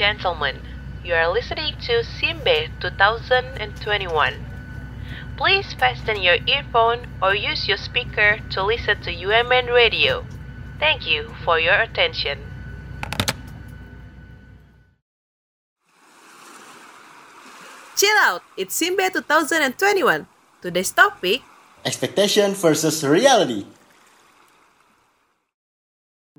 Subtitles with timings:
[0.00, 0.56] Ladies and gentlemen,
[1.04, 4.34] you are listening to Simbe 2021.
[5.36, 10.24] Please fasten your earphone or use your speaker to listen to UMN Radio.
[10.78, 12.38] Thank you for your attention.
[17.94, 20.26] Chill out, it's Simbe 2021.
[20.62, 21.42] Today's topic
[21.84, 23.66] Expectation versus reality.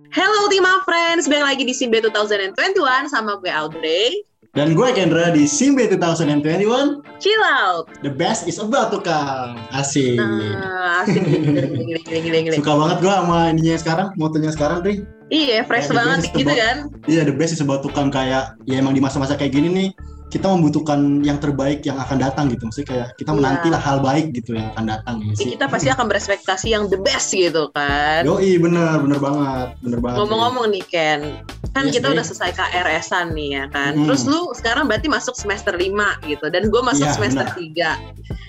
[0.10, 2.58] Hello Ultima Friends, balik lagi di Simbe 2021
[3.06, 4.26] sama gue Audrey.
[4.52, 7.06] Dan gue Kendra di Simbe 2021.
[7.22, 7.86] Chill out.
[8.02, 9.62] The best is about to come.
[9.70, 10.18] Asik.
[10.18, 12.56] Nah, asik gile, gile, gile, gile, gile.
[12.58, 15.06] Suka banget gue sama ininya sekarang, motonya sekarang, Tri.
[15.30, 16.78] Iya, fresh Ya, banget gitu about- kan.
[17.06, 19.90] Iya, the best is about to come kayak ya emang di masa-masa kayak gini nih
[20.32, 22.64] kita membutuhkan yang terbaik yang akan datang gitu.
[22.64, 23.38] Maksudnya kayak kita Iya.
[23.38, 25.52] menantilah hal baik gitu yang akan datang ya Jadi sih.
[25.54, 28.24] kita pasti akan berespektasi yang the best gitu kan.
[28.24, 30.18] Yoi, bener, bener banget, bener banget.
[30.18, 31.22] Ngomong-ngomong nih Ken,
[31.70, 32.16] kan Yes, kita Dre.
[32.16, 33.92] udah selesai KRS-an nih ya kan.
[33.94, 34.08] Hmm.
[34.08, 35.92] Terus lu sekarang berarti masuk semester 5
[36.24, 37.60] gitu dan gue masuk Iya, semester benar.
[37.60, 37.92] 3.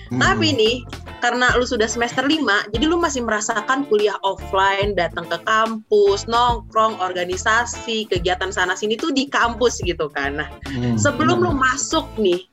[0.07, 0.19] Hmm.
[0.23, 0.75] Tapi nih,
[1.23, 6.99] karena lu sudah semester 5, jadi lu masih merasakan kuliah offline, datang ke kampus, nongkrong,
[6.99, 10.43] organisasi, kegiatan sana sini tuh di kampus gitu kan.
[10.43, 12.43] Nah, Hmm, sebelum bener, lu masuk nih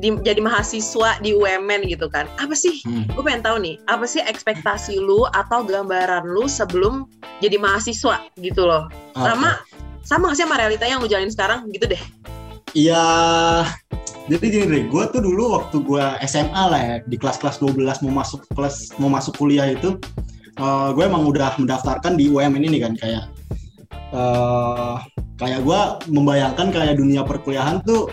[0.00, 2.24] di, jadi mahasiswa di UMN gitu kan.
[2.40, 2.80] Apa sih?
[2.88, 3.04] Hmm.
[3.12, 7.04] Gue pengen tahu nih, apa sih ekspektasi lu atau gambaran lu sebelum
[7.44, 8.88] jadi mahasiswa gitu loh.
[9.18, 9.20] Oke.
[9.20, 9.50] Sama
[10.04, 12.02] sama gak sih sama realita yang lu jalanin sekarang gitu deh.
[12.74, 13.06] Iya,
[14.26, 18.18] jadi gini deh, gue tuh dulu waktu gue SMA lah ya, di kelas-kelas 12 mau
[18.18, 19.94] masuk kelas mau masuk kuliah itu,
[20.90, 23.30] gue emang udah mendaftarkan di UMN ini kan kayak,
[24.10, 24.94] eh
[25.38, 25.80] kayak gue
[26.10, 28.10] membayangkan kayak dunia perkuliahan tuh,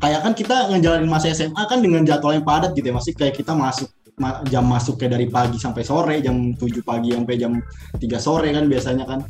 [0.00, 3.36] kayak kan kita ngejalanin masa SMA kan dengan jadwal yang padat gitu ya, masih kayak
[3.36, 7.60] kita masuk ma- jam masuk kayak dari pagi sampai sore, jam 7 pagi sampai jam
[8.00, 9.28] 3 sore kan biasanya kan.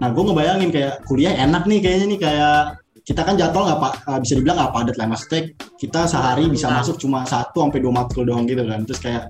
[0.00, 3.92] Nah, gue ngebayangin kayak kuliah enak nih kayaknya nih kayak kita kan jadwal nggak pak
[4.22, 5.06] bisa dibilang nggak padat lah.
[5.10, 5.42] Maksudnya
[5.80, 6.80] kita sehari bisa Nah.
[6.80, 8.84] masuk cuma satu sampai dua matkul doang gitu kan.
[8.86, 9.22] Terus kayak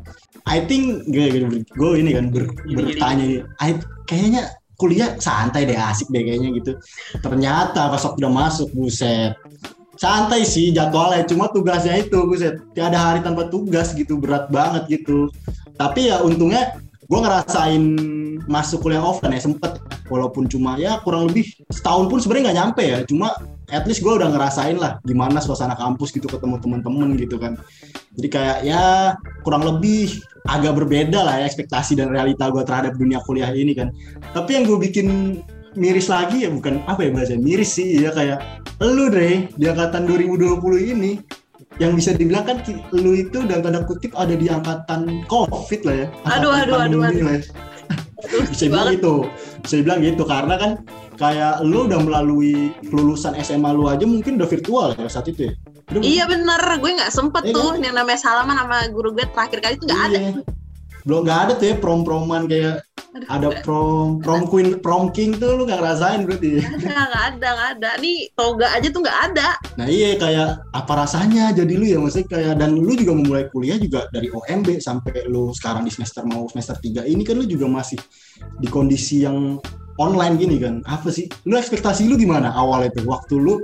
[0.49, 1.27] I think gue
[1.63, 4.51] gue ini kan ber- bertanya I, kayaknya
[4.81, 6.73] kuliah santai deh asik deh kayaknya gitu.
[7.21, 9.37] Ternyata pas waktu udah masuk buset.
[10.01, 12.57] Santai sih jadwalnya cuma tugasnya itu buset.
[12.73, 15.29] Tiada hari tanpa tugas gitu berat banget gitu.
[15.77, 17.83] Tapi ya untungnya gue ngerasain
[18.47, 19.83] masuk kuliah offline ya sempet.
[20.07, 22.99] Walaupun cuma ya kurang lebih setahun pun sebenarnya nggak nyampe ya.
[23.03, 23.35] Cuma
[23.71, 27.59] at least gue udah ngerasain lah gimana suasana kampus gitu ketemu temen-temen gitu kan.
[28.15, 33.19] Jadi kayak ya kurang lebih agak berbeda lah ya ekspektasi dan realita gue terhadap dunia
[33.27, 33.91] kuliah ini kan.
[34.31, 35.39] Tapi yang gue bikin
[35.79, 38.03] miris lagi ya bukan apa ya bahasa miris sih.
[38.03, 38.39] Ya kayak
[38.83, 40.63] lu deh di angkatan 2020
[40.95, 41.19] ini
[41.79, 42.57] yang bisa dibilang kan
[42.91, 47.01] lu itu dalam tanda kutip ada di angkatan covid lah ya Aduh, Angkatan aduh, aduh,
[47.07, 47.25] aduh.
[47.25, 47.43] lah ya.
[48.21, 49.15] Aduh, bisa bilang gitu
[49.63, 50.71] bisa dibilang gitu karena kan
[51.17, 52.53] kayak lu udah melalui
[52.85, 55.55] kelulusan SMA lu aja mungkin udah virtual ya saat itu ya
[55.91, 57.83] Udah Iya bener, gue nggak sempet Iya tuh kan?
[57.83, 60.19] yang namanya salaman sama guru gue terakhir kali itu nggak ada.
[60.19, 60.33] Iya.
[61.01, 65.35] belum nggak ada tuh ya prom proman kayak Aduh, ada prom prom queen prom king
[65.35, 67.91] tuh lu nggak ngerasain berarti nggak nggak ada nggak ada.
[67.99, 69.49] Nih toga aja tuh nggak ada.
[69.75, 73.83] Nah iya kayak apa rasanya jadi lu ya maksudnya kayak dan lu juga memulai kuliah
[73.83, 77.67] juga dari OMB sampai lu sekarang di semester mau semester 3 ini kan lu juga
[77.67, 77.99] masih
[78.63, 79.59] di kondisi yang
[79.99, 80.79] online gini kan.
[80.87, 81.27] Apa sih?
[81.51, 83.59] Lu ekspektasi lu gimana awal itu waktu lu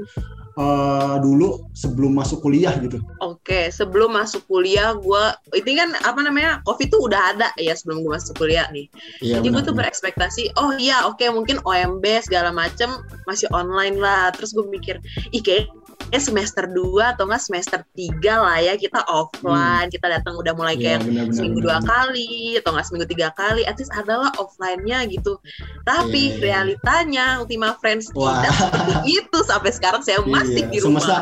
[0.56, 3.00] eh, dulu sebelum masuk kuliah gitu.
[3.20, 5.24] Oke, sebelum masuk kuliah gue,
[5.60, 8.88] ini kan apa namanya, covid tuh udah ada ya sebelum gue masuk kuliah nih.
[9.20, 12.88] Iya Jadi gue tuh berekspektasi, oh iya oke mungkin OMB segala macem
[13.28, 14.32] masih online lah.
[14.32, 14.98] Terus gue mikir,
[15.30, 15.85] ih kayaknya
[16.16, 20.96] semester 2 atau enggak semester 3 lah ya kita offline, kita datang udah mulai Iya,
[20.96, 24.30] kayak benar, benar, seminggu benar, dua kali atau enggak seminggu tiga kali, at least adalah
[24.38, 25.36] offline-nya gitu.
[25.82, 26.42] Tapi Iya, iya, iya.
[26.46, 28.40] realitanya Ultima Friends Wah.
[28.40, 31.02] tidak seperti itu sampai sekarang saya masih Iya, di rumah.
[31.02, 31.16] Semesta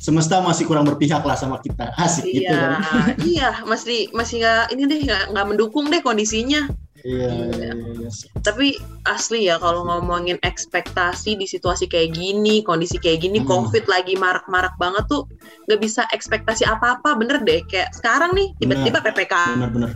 [0.00, 1.92] semesta masih kurang berpihak lah sama kita.
[1.96, 3.06] Asik gitu Iya, kan.
[3.24, 5.00] iya, masih masih nggak ini deh
[5.32, 6.68] nggak mendukung deh kondisinya.
[7.04, 7.44] Iya, Iya.
[7.52, 7.70] iya,
[8.00, 8.10] iya.
[8.40, 13.46] Tapi asli ya kalau ngomongin ekspektasi di situasi kayak gini, kondisi kayak gini, Hmm.
[13.46, 15.28] covid lagi marak-marak banget tuh
[15.68, 17.60] nggak bisa ekspektasi apa-apa, bener deh.
[17.64, 19.90] Kayak sekarang nih tiba-tiba ppkm, Benar-benar.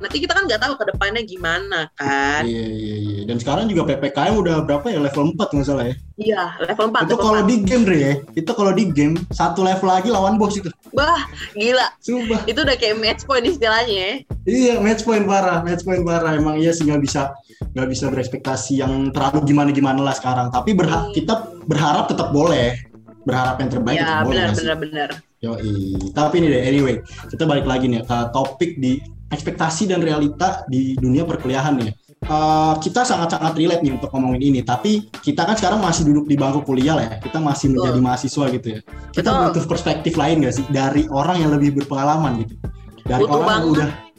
[0.00, 2.42] nanti kita kan nggak tahu ke depannya gimana kan?
[2.42, 3.20] Iya, iya, iya.
[3.22, 4.98] Dan sekarang juga PPKM udah berapa ya?
[4.98, 5.94] Level 4 nggak salah ya?
[6.16, 7.46] Iya, level 4 itu kalau 4.
[7.46, 11.24] di game Dre ya itu kalau di game satu level lagi lawan bos itu Wah,
[11.52, 11.88] gila.
[12.00, 14.14] sumpah Itu udah kayak match point istilahnya ya.
[14.44, 17.30] Iya match point parah match point parah emang iya sih nggak bisa
[17.72, 21.14] nggak bisa berekspektasi yang terlalu gimana gimana lah sekarang tapi berha- Hmm.
[21.14, 21.34] kita
[21.64, 22.74] berharap tetap boleh
[23.22, 25.08] berharap yang terbaik tetap boleh benar benar benar.
[25.42, 25.98] Yoi.
[26.14, 26.94] tapi ini deh anyway
[27.26, 31.90] kita balik lagi nih ke topik di ekspektasi dan realita di dunia perkuliahan nih
[32.28, 34.60] uh, kita sangat-sangat relate nih untuk ngomongin ini.
[34.62, 37.14] Tapi kita kan sekarang masih duduk di bangku kuliah lah ya.
[37.18, 37.78] Kita masih Betul.
[37.80, 38.80] menjadi mahasiswa gitu ya.
[39.10, 39.42] Kita Betul.
[39.50, 42.54] butuh perspektif lain gak sih dari orang yang lebih berpengalaman gitu.
[43.02, 43.72] Dari Butuh orang yang banget.
[43.72, 44.11] udah Betul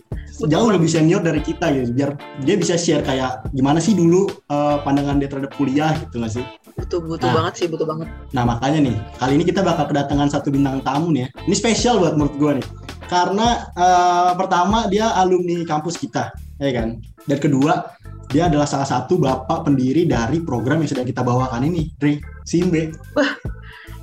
[0.48, 1.92] jauh lebih senior dari kita gitu.
[1.94, 6.34] Biar dia bisa share kayak gimana sih dulu uh, pandangan dia terhadap kuliah gitu gak
[6.34, 6.45] sih?
[6.74, 7.36] butuh butuh Nah.
[7.38, 11.13] banget sih butuh banget Nah makanya nih, kali ini kita bakal kedatangan satu bintang tamu
[11.13, 11.45] nih ya.
[11.45, 12.68] Ini spesial buat menurut gue nih.
[13.06, 13.48] Karena
[13.78, 16.98] eh, pertama dia alumni kampus kita, ya kan.
[17.30, 17.94] Dan kedua,
[18.34, 22.90] dia adalah salah satu bapak pendiri dari program yang sedang kita bawakan ini, Dre, Simbe.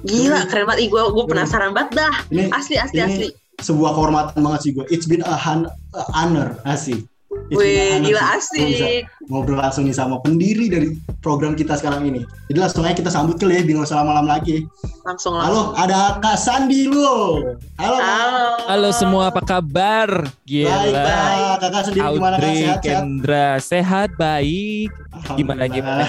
[0.01, 0.49] gila Hmm.
[0.49, 3.27] keren banget gue gue penasaran banget dah Ini asli asli ini asli
[3.61, 4.85] sebuah kehormatan banget sih gue.
[4.89, 7.05] It's been a, hun- a honor, asik.
[7.47, 8.59] Wih honor gila sih.
[8.59, 12.27] Gua bisa asik ngobrol langsung nih sama pendiri dari program kita sekarang ini.
[12.51, 14.67] Jadi langsung aja kita sambut kali ya, bingung salah malam lagi.
[15.07, 17.39] langsung Halo, langsung ada Kak Sandi lu.
[17.79, 17.97] Halo.
[18.03, 20.27] Halo Halo semua, apa kabar?
[20.27, 21.03] Baik, Gila.
[21.07, 21.57] Kak.
[21.61, 22.43] Kakak sendiri gimana Kak?
[22.43, 22.99] Audrey, Sehat, sehat?
[22.99, 24.91] Kendra, sehat, baik.
[25.33, 26.09] Gimana, Alhamdulillah.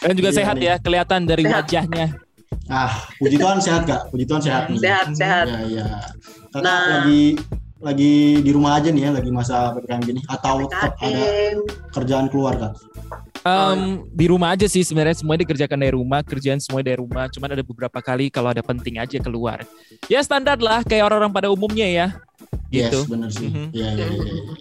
[0.00, 0.64] Kalian juga Iya sehat nih.
[0.64, 1.56] ya, kelihatan dari Sehat.
[1.60, 2.06] wajahnya.
[2.70, 4.14] Ah, puji Tuhan sehat Kak.
[4.14, 4.78] Puji Tuhan sehat nih.
[4.78, 5.86] sehat sehat Ya, ya.
[6.54, 6.86] Kakak Nah.
[7.02, 7.22] lagi
[7.80, 8.14] lagi
[8.44, 11.24] di rumah aja nih ya, lagi masa PPKM gini atau tetap ada
[11.90, 12.72] kerjaan keluar Kak?
[13.40, 17.24] Em, di rumah aja sih sebenarnya semuanya dikerjakan dari rumah, kerjaan semuanya dari rumah.
[17.32, 19.64] Cuman ada beberapa kali kalau ada penting aja keluar.
[20.12, 22.06] Ya standar lah, kayak orang-orang pada umumnya ya.
[22.68, 23.00] Gitu.
[23.02, 23.48] Yes, bener sih.
[23.72, 24.28] Iya, iya, iya.
[24.28, 24.54] iya.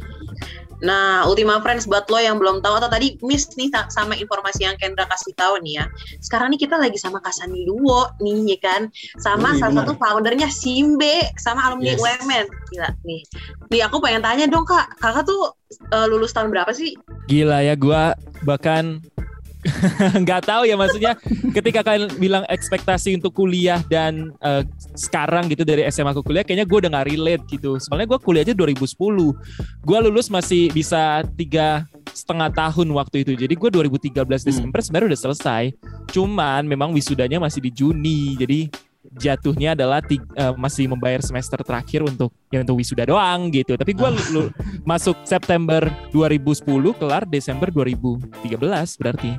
[0.80, 4.64] Nah, Ultima Friends buat lo yang belum tahu atau tadi miss nih sa- sama informasi
[4.64, 5.86] yang Kendra kasih tahu nih ya.
[6.24, 8.82] Sekarang nih kita lagi sama Kasani Duo nih ya kan.
[9.20, 9.84] Sama Yoi, salah benar.
[9.84, 12.00] satu foundernya Simbe sama alumni Yes.
[12.00, 12.46] UMN.
[12.72, 13.22] Gila nih.
[13.70, 16.96] Nih aku pengen tanya dong Kak, Kakak tuh eh, lulus tahun berapa sih?
[17.28, 19.04] Gila ya, gua bahkan
[20.24, 21.20] nggak tahu ya maksudnya
[21.52, 24.64] ketika kalian bilang ekspektasi untuk kuliah dan eh,
[24.96, 27.76] sekarang gitu dari SMA ke kuliah kayaknya gue udah nggak relate gitu.
[27.84, 28.88] Soalnya gue kuliah aja 2010
[29.84, 31.84] gue lulus masih bisa tiga
[32.16, 33.36] setengah tahun waktu itu.
[33.36, 35.64] Jadi gue 2013 Desember sebenarnya udah selesai.
[36.16, 38.40] Cuman memang wisudanya masih di Juni.
[38.40, 40.20] Jadi jatuhnya adalah eh,
[40.60, 44.10] masih membayar semester terakhir untuk ya untuk wisuda doang gitu tapi gue
[44.84, 46.68] masuk September 2010
[47.00, 48.60] kelar Desember 2013
[49.00, 49.32] berarti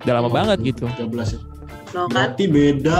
[0.00, 1.40] udah lama Oh, banget gitu 13 ya.
[1.90, 2.32] No kan?
[2.32, 2.98] Berarti beda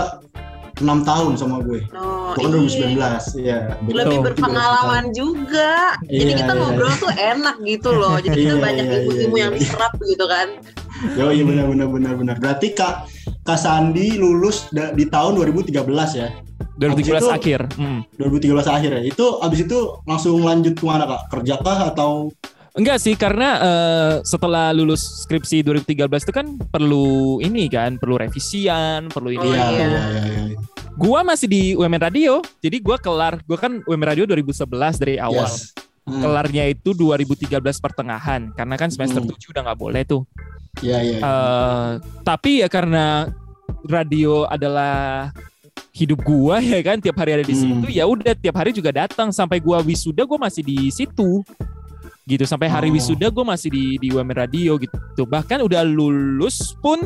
[0.81, 1.85] 6 tahun sama gue.
[2.33, 2.97] Kan iya.
[2.97, 3.37] 2019.
[3.37, 3.97] Iya, beda.
[4.01, 6.01] Lebih Oh, berpengalaman juga.
[6.09, 6.61] Jadi Iya, kita iya.
[6.65, 8.17] ngobrol tuh enak gitu loh.
[8.17, 9.61] Jadi kita Iya, banyak iya, ilmu-ilmu iya, yang iya.
[9.61, 10.49] diserap gitu kan.
[11.17, 12.37] Yo, iya benar benar benar benar.
[12.41, 12.95] Berarti Kak
[13.51, 15.75] Kak Sandi lulus di tahun 2013
[16.15, 16.31] ya.
[16.79, 18.01] 2013 Habis itu- akhir hmm.
[18.15, 19.03] 2013 akhir ya.
[19.05, 21.21] Itu abis itu langsung lanjut ke mana Kak?
[21.29, 22.31] Kerja kah atau
[22.71, 29.11] enggak sih karena eh, setelah lulus skripsi 2013 itu kan perlu ini kan perlu revisian
[29.11, 29.83] perlu ini Oh, Iya, iya.
[29.83, 30.57] iya, iya, iya.
[30.95, 35.51] gua masih di UMN Radio jadi gua kelar gua kan UMN Radio 2011 dari awal
[35.51, 35.75] Yes.
[36.01, 36.23] Hmm.
[36.23, 39.31] kelarnya itu 2013 pertengahan karena kan semester Hmm.
[39.31, 40.23] 7 udah nggak boleh tuh
[40.79, 41.19] Iya, iya.
[41.19, 41.89] Eh,
[42.23, 43.27] tapi ya karena
[43.85, 45.31] radio adalah
[45.91, 47.83] hidup gua ya kan tiap hari ada di Hmm.
[47.83, 51.43] situ ya udah tiap hari juga datang sampai gua wisuda gua masih di situ
[52.25, 52.95] gitu sampai hari Oh.
[52.95, 57.05] wisuda gua masih di di UMN radio gitu bahkan udah lulus pun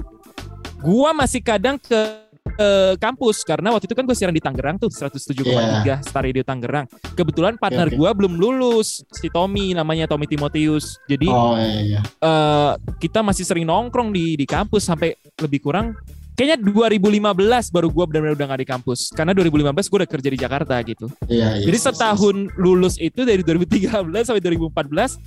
[0.78, 2.70] gua masih kadang ke ke
[3.02, 6.86] kampus karena waktu itu kan gue siaran di Tangerang tuh 107,3 Star Radio Tangerang.
[7.16, 7.96] Kebetulan partner oke.
[7.96, 11.02] gua belum lulus si Tommy namanya Tommy Timotius.
[11.08, 12.00] Jadi Oh iya iya.
[12.04, 15.98] eh kita masih sering nongkrong di di kampus sampai lebih kurang
[16.34, 20.38] kayaknya 2015 baru gua benar-benar udah gak di kampus karena 2015 gue udah kerja di
[20.38, 21.06] Jakarta gitu.
[21.30, 21.66] Iya, iya.
[21.66, 23.90] Jadi setahun lulus itu dari 2013
[24.26, 25.18] sampai 2014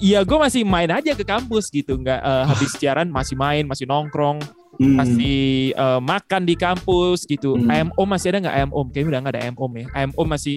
[0.00, 3.84] ya gue masih main aja ke kampus gitu nggak eh, habis siaran masih main masih
[3.84, 4.40] nongkrong
[4.80, 4.96] Hmm.
[4.96, 7.68] masih eh, makan di kampus gitu Hmm.
[7.68, 10.10] ayam om masih ada nggak ayam om kayaknya udah nggak ada ayam om ya ayam
[10.16, 10.56] om masih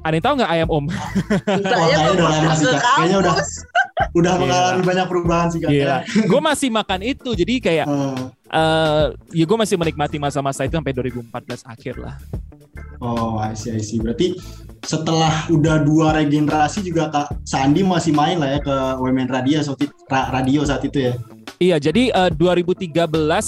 [0.00, 3.34] ada yang tahu nggak ayam om Bisa Wah, aja kayaknya tuh udah
[4.10, 4.42] udah- Gila.
[4.42, 5.70] mengalami banyak perubahan sih Kak.
[5.70, 5.98] Gila.
[6.24, 8.16] gue masih makan itu jadi kayak Eh,
[8.52, 12.16] eh ya gue masih menikmati masa-masa itu sampai 2014 akhir lah.
[12.98, 13.98] Oh, I see, I see.
[13.98, 14.38] Berarti
[14.80, 19.78] setelah udah dua regenerasi juga Kak Sandi masih main lah ya ke Women Radio saat
[19.80, 21.14] itu, ra- radio saat itu ya.
[21.58, 22.94] Iya, jadi eh, 2013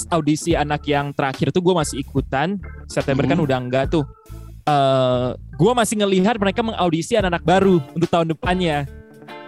[0.07, 2.59] audisi anak yang terakhir tuh gue masih ikutan.
[2.85, 3.43] September kan Hmm.
[3.43, 4.03] udah enggak tuh.
[4.65, 8.87] Eh gue masih ngelihat mereka mengaudisi anak-anak baru untuk tahun depannya.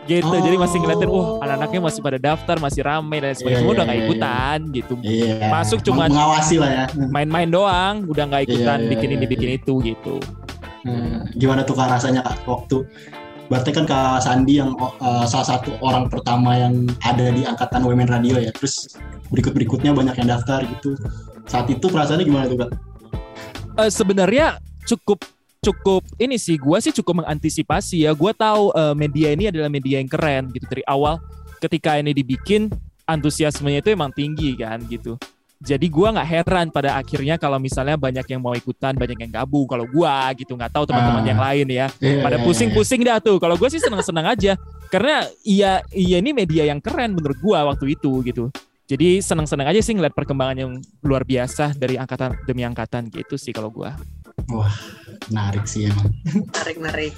[0.07, 1.43] Gitu, jadi masih ngeliatin, wah Oh.
[1.43, 3.51] anak-anaknya masih pada daftar, masih rame dan sebagainya.
[3.51, 4.93] Iya, Semua udah iya, nggak iya, ikutan gitu.
[5.03, 5.35] Iya.
[5.51, 6.85] Masuk Meng- mengawasi lah ya.
[7.15, 9.57] Main-main doang, udah nggak ikutan Iya, iya, bikin iya, ini, bikin iya.
[9.59, 10.15] itu gitu.
[10.87, 12.87] Hmm, Gimana tuh Kak rasanya Kak waktu
[13.47, 18.11] Berarti kan Kak Sandi yang uh, salah satu orang pertama yang ada di angkatan Women
[18.11, 18.51] Radio ya.
[18.51, 18.91] Terus
[19.31, 20.99] berikut-berikutnya banyak yang daftar gitu.
[21.47, 22.71] Saat itu perasaannya gimana tuh Kak?
[23.87, 25.23] Eh, sebenarnya cukup
[25.59, 29.99] cukup ini sih gua sih cukup mengantisipasi ya gua tahu eh, media ini adalah media
[29.99, 31.19] yang keren gitu dari awal
[31.57, 32.69] ketika ini dibikin
[33.03, 35.17] antusiasmenya itu emang tinggi kan gitu.
[35.57, 39.65] Jadi gua nggak heran pada akhirnya kalau misalnya banyak yang mau ikutan, banyak yang gabung.
[39.65, 41.29] Kalau gua gitu nggak tahu teman-teman Ah.
[41.33, 41.87] yang lain ya.
[41.97, 43.41] Iya, Pada iya, pusing-pusing dah tuh.
[43.41, 44.53] Kalau gue sih senang-senang aja.
[44.93, 48.53] Karena iya iya ini media yang keren menurut gua waktu itu gitu.
[48.85, 50.71] Jadi senang-senang aja sih ngeliat perkembangan yang
[51.01, 53.97] luar biasa dari angkatan demi angkatan gitu sih kalau gua.
[54.51, 54.69] Iya.
[55.27, 56.09] Menarik sih emang.
[56.23, 57.13] Menarik, menarik.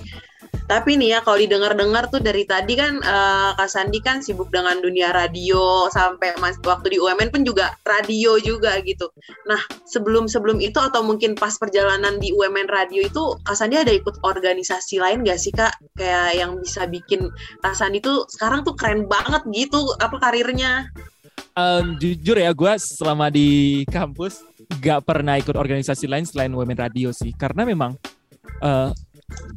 [0.69, 4.77] Tapi nih ya kalau didengar-dengar tuh dari tadi kan eh, Kak Sandi kan sibuk dengan
[4.77, 9.09] dunia radio sampai mas waktu di UMN pun juga radio juga gitu.
[9.49, 9.57] Nah
[9.89, 14.21] sebelum sebelum itu atau mungkin pas perjalanan di UMN radio itu Kak Sandi ada ikut
[14.21, 15.73] organisasi lain gak sih Kak?
[15.97, 17.33] Kayak yang bisa bikin
[17.65, 20.85] Kak Sandi tuh sekarang tuh keren banget gitu apa karirnya?
[21.57, 24.45] Em, jujur ya gue selama di kampus
[24.77, 27.33] gak pernah ikut organisasi lain selain Women Radio sih.
[27.33, 27.97] Karena memang
[28.61, 28.89] eh,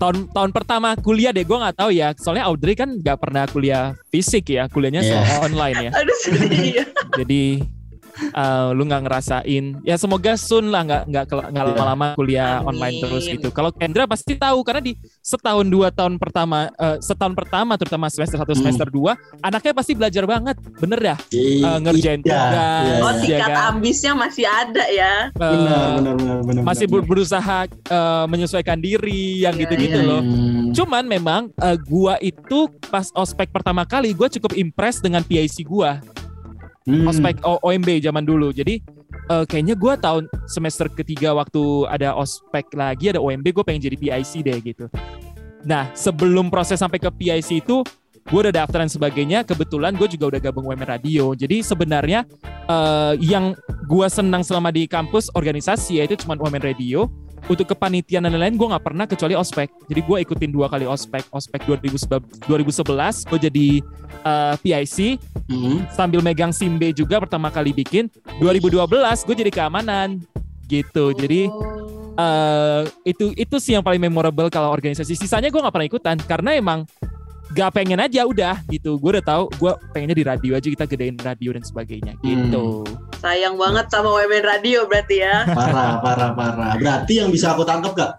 [0.01, 2.17] tahun tahun pertama kuliah deh gue nggak tahu ya.
[2.17, 5.91] Soalnya Audrey kan gak pernah kuliah fisik ya, kuliahnya selalu online ya.
[7.21, 7.61] Jadi
[8.15, 9.65] eh, lu nggak ngerasain.
[9.83, 11.71] Ya semoga soon lah nggak nggak nggak Iya.
[11.73, 12.69] lama-lama kuliah Amin.
[12.71, 13.49] online terus gitu.
[13.51, 18.37] Kalau Kendra pasti tahu karena di setahun dua tahun pertama, eh, setahun pertama terutama semester
[18.37, 18.61] satu Hmm.
[18.61, 21.19] semester dua, anaknya pasti belajar banget, bener dah.
[21.31, 22.53] I- Eh, ngerjain iya, tugas.
[22.53, 23.21] iya, Oh iya.
[23.23, 23.71] Iya tingkat kan?
[23.73, 25.15] ambisnya masih ada ya.
[25.29, 26.63] Eh, Benar, benar, benar, benar.
[26.63, 27.01] masih benar.
[27.01, 30.09] ber- berusaha eh, menyesuaikan diri yang Iya, gitu-gitu iya.
[30.09, 30.21] loh.
[30.21, 30.73] Hmm.
[30.73, 36.01] Cuman memang eh, gua itu pas ospek pertama kali gua cukup impress dengan PIC gua.
[36.83, 37.07] Hmm.
[37.07, 38.51] ospek O- OMB zaman dulu.
[38.51, 38.83] Jadi
[39.31, 43.97] eh, kayaknya gue tahun semester ketiga waktu ada ospek lagi ada OMB gue pengen jadi
[43.99, 44.85] PIC deh gitu.
[45.63, 47.87] Nah sebelum proses sampai ke PIC itu
[48.23, 49.47] gue udah daftar dan sebagainya.
[49.47, 51.35] Kebetulan gue juga udah gabung WM Radio.
[51.39, 52.27] Jadi sebenarnya
[52.67, 53.55] eh, yang
[53.87, 57.07] gue senang selama di kampus organisasi yaitu cuma WM Radio.
[57.51, 59.69] Untuk kepanitiaan dan lain-lain gue nggak pernah kecuali ospek.
[59.91, 61.27] Jadi gue ikutin dua kali ospek.
[61.35, 63.69] Ospek 2011, 2011 gue jadi
[64.23, 64.99] eh, PIC
[65.51, 65.85] Hmm.
[65.93, 68.07] sambil megang Simbe juga pertama kali bikin
[68.41, 68.89] 2012
[69.27, 70.23] gue jadi keamanan
[70.65, 71.51] gitu jadi
[72.13, 76.57] eh itu itu sih yang paling memorable kalau organisasi sisanya gue nggak pernah ikutan karena
[76.57, 76.87] emang
[77.53, 81.17] gak pengen aja udah gitu gue udah tahu gue pengennya di radio aja kita gedein
[81.21, 82.85] radio dan sebagainya gitu
[83.23, 85.47] sayang banget sama WMN Radio berarti ya.
[85.57, 86.75] Parah, parah, parah.
[86.75, 88.13] Berarti yang bisa aku tangkap kak,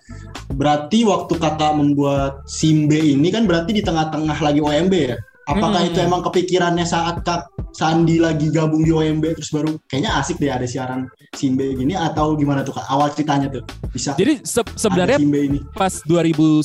[0.56, 5.20] berarti waktu kakak membuat Simbe ini kan berarti di tengah-tengah lagi OMB ya?
[5.44, 5.90] Apakah Hmm.
[5.90, 10.48] itu emang kepikirannya saat kak Sandi lagi gabung di OMB terus baru kayaknya asik deh
[10.48, 12.86] ada siaran Simbe gini atau gimana tuh kak?
[12.86, 15.60] Awal ceritanya tuh bisa jadi se- sebenarnya ini.
[15.74, 16.64] pas 2011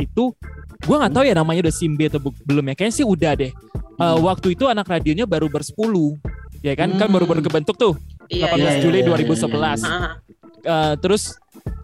[0.00, 0.32] itu
[0.78, 3.52] gue nggak tahu ya namanya udah Simbe atau belum ya kayaknya sih udah deh
[3.96, 4.20] Eh, Hmm.
[4.22, 6.20] waktu itu anak radionya baru bersepuluh
[6.60, 7.14] ya kan kan Hmm.
[7.14, 7.94] baru baru kebentuk tuh
[8.26, 8.70] Iya, 18 iya.
[8.70, 10.12] iya, Juli iya, 2011 iya, Ah,
[10.66, 11.32] Eh, terus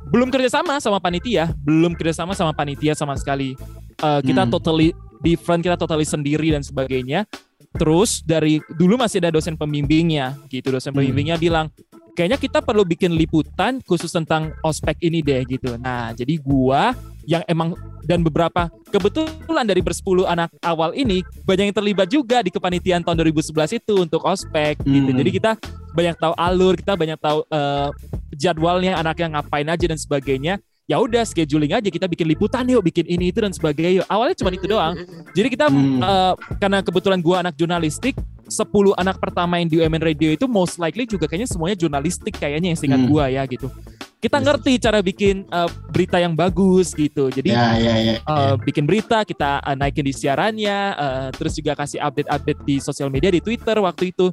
[0.06, 3.54] belum kerjasama sama panitia, belum kerjasama sama panitia sama sekali.
[3.96, 4.50] Eh, kita Hmm.
[4.50, 4.90] totally
[5.23, 7.25] different, kita totally sendiri dan sebagainya.
[7.73, 10.69] Terus dari dulu masih ada dosen pembimbingnya, gitu.
[10.69, 11.00] Dosen Hmm.
[11.00, 11.73] pembimbingnya bilang,
[12.12, 15.81] kayaknya kita perlu bikin liputan khusus tentang ospek ini deh, gitu.
[15.81, 16.93] Nah, jadi gua
[17.25, 22.50] yang emang dan beberapa kebetulan dari bersepuluh anak awal ini banyak yang terlibat juga di
[22.50, 25.11] kepanitiaan tahun 2011 itu untuk ospek gitu.
[25.14, 25.19] Hmm.
[25.23, 25.55] Jadi kita
[25.95, 27.88] banyak tahu alur, kita banyak tahu eh,
[28.35, 30.59] jadwalnya anaknya ngapain aja dan sebagainya.
[30.92, 34.04] Ya udah scheduling aja kita bikin liputan yuk, bikin ini itu dan sebagainya.
[34.04, 34.06] Yuk.
[34.12, 34.92] Awalnya cuma itu doang.
[35.32, 36.04] Jadi kita Hmm.
[36.04, 38.12] eh, karena kebetulan gua anak jurnalistik,
[38.44, 42.76] 10 anak pertama yang di UMN Radio itu most likely juga kayaknya semuanya jurnalistik kayaknya
[42.76, 43.08] yang singkat Hmm.
[43.08, 43.72] gua ya gitu.
[44.20, 47.26] Kita ngerti cara bikin eh, berita yang bagus gitu.
[47.26, 48.14] Jadi Ya, ya, ya.
[48.20, 53.08] eh, bikin berita kita eh, naikin di siarannya, eh, terus juga kasih update-update di sosial
[53.08, 54.28] media di Twitter waktu itu.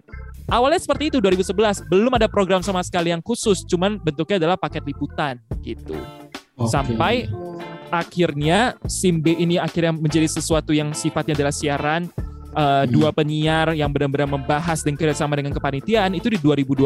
[0.46, 4.82] Awalnya seperti itu 2011, belum ada program sama sekali yang khusus, cuman bentuknya adalah paket
[4.84, 5.94] liputan gitu.
[6.68, 7.30] Sampai
[7.90, 12.10] akhirnya Simbe ini akhirnya menjadi sesuatu yang sifatnya adalah siaran
[12.54, 12.90] uh, Hmm.
[12.90, 16.86] dua penyiar yang benar-benar membahas dan kerjasama dengan kepanitiaan itu di 2012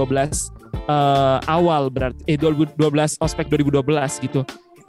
[0.87, 4.41] uh, awal berarti eh 2012 ospek 2012 gitu.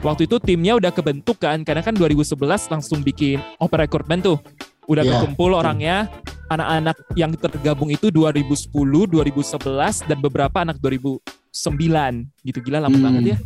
[0.03, 2.35] Waktu itu timnya udah kebentuk kan karena kan 2011
[2.69, 4.37] langsung bikin opera recordman tuh.
[4.85, 6.05] Udah Iya, kekumpul orangnya
[6.45, 8.69] anak-anak yang tergabung itu 2010,
[9.09, 13.01] 2011 dan beberapa anak 2009 gitu gila lama Hmm.
[13.01, 13.37] banget ya.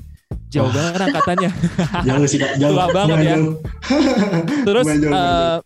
[0.50, 1.52] Jauh banget angkatannya.
[2.10, 2.74] Jauh sih kak, jauh.
[2.74, 3.36] Tua banget ya.
[4.68, 5.58] Terus jauh, eh,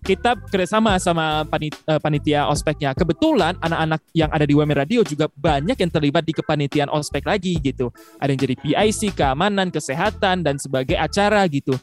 [0.00, 2.92] kita kerjasama sama panit- eh, panitia ospeknya.
[2.92, 7.56] Kebetulan anak-anak yang ada di WM Radio juga banyak yang terlibat di kepanitiaan ospek lagi
[7.60, 7.92] gitu.
[8.20, 11.76] Ada yang jadi PIC, keamanan, kesehatan dan sebagai acara gitu.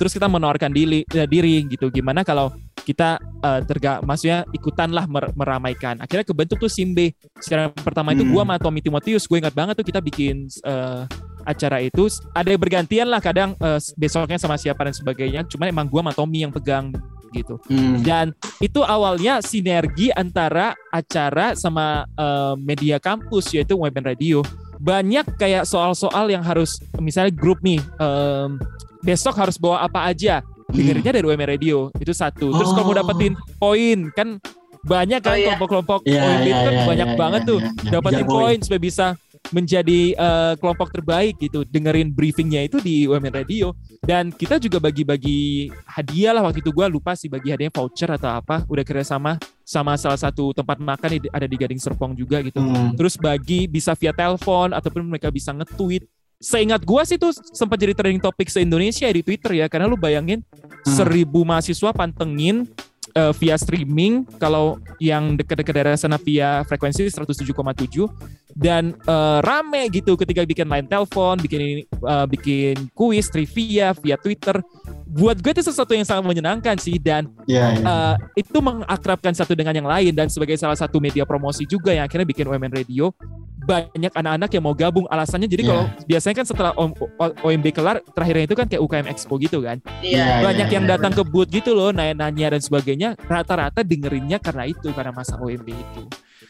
[0.00, 1.92] Terus kita menawarkan diri, eh, diri gitu.
[1.92, 5.98] Gimana kalau kita eh, terga, maksudnya ikutanlah mer- meramaikan.
[6.02, 7.14] Akhirnya kebentuk tuh Simbe.
[7.38, 8.32] Sekarang pertama itu Hmm.
[8.34, 11.02] gua sama Tommy Timotius, gue ingat banget tuh kita bikin eh,
[11.42, 12.06] acara itu
[12.38, 16.12] ada yang bergantian lah kadang eh, besoknya sama siapa dan sebagainya cuman emang gua sama
[16.14, 16.94] Tommy yang pegang
[17.32, 17.56] gitu.
[17.66, 18.04] Hmm.
[18.04, 24.44] Dan itu awalnya sinergi antara acara sama eh, media kampus yaitu web and radio.
[24.82, 28.58] Banyak kayak soal-soal yang harus misalnya grup nih em,
[28.98, 30.42] besok harus bawa apa aja.
[30.72, 31.76] Dengerinnya dari WM Radio.
[32.00, 32.50] Itu satu.
[32.50, 32.76] Terus Oh.
[32.76, 33.98] kamu dapetin poin.
[34.16, 34.40] Kan
[34.82, 35.46] banyak kan Oh, iya.
[35.54, 37.58] kelompok-kelompok Iya, iya, kan iya, banyak iya, banget iya, tuh.
[37.62, 37.90] iya, iya.
[37.94, 39.06] dapetin poin supaya bisa
[39.54, 41.62] menjadi eh, kelompok terbaik gitu.
[41.62, 43.78] Dengerin briefingnya itu di WMN Radio.
[44.02, 46.42] Dan kita juga bagi-bagi hadiah lah.
[46.50, 48.66] Waktu itu gue lupa sih bagi hadiahnya voucher atau apa.
[48.66, 52.58] Udah kerjasama sama salah satu tempat makan ada di Gading Serpong juga gitu.
[52.58, 52.92] Hmm.
[52.98, 56.04] terus bagi bisa via telepon ataupun mereka bisa nge-tweet
[56.42, 60.42] seingat gua sih tuh sempat jadi trending topik se-Indonesia di Twitter ya karena lu bayangin
[60.82, 60.98] Hmm.
[60.98, 62.66] seribu mahasiswa pantengin
[63.14, 68.10] eh, via streaming kalau yang dekat-dekat daerah sana via frekuensi 107,7
[68.58, 74.58] dan eh, rame gitu ketika bikin line telepon, bikin eh, bikin kuis, trivia via Twitter.
[75.06, 77.84] Buat gue itu sesuatu yang sangat menyenangkan sih dan Iya, iya.
[77.84, 82.08] uh, itu mengakrabkan satu dengan yang lain dan sebagai salah satu media promosi juga yang
[82.08, 83.12] akhirnya bikin UMN Radio
[83.62, 85.70] banyak anak-anak yang mau gabung alasannya jadi Iya.
[85.70, 89.58] kalau biasanya kan setelah O- O- OMB kelar terakhirnya itu kan kayak UKM Expo gitu
[89.60, 90.44] kan Iya, Iya.
[90.44, 94.66] banyak iya, yang iya, datang ke booth gitu loh nanya-nanya dan sebagainya rata-rata dengerinnya karena
[94.66, 96.02] itu karena masa OMB itu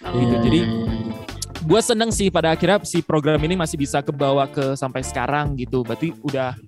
[0.03, 0.11] Oh.
[0.11, 0.35] gitu.
[0.43, 0.61] Jadi,
[1.63, 5.87] gue seneng sih pada akhirnya si program ini masih bisa kebawa ke sampai sekarang gitu
[5.87, 6.59] berarti udah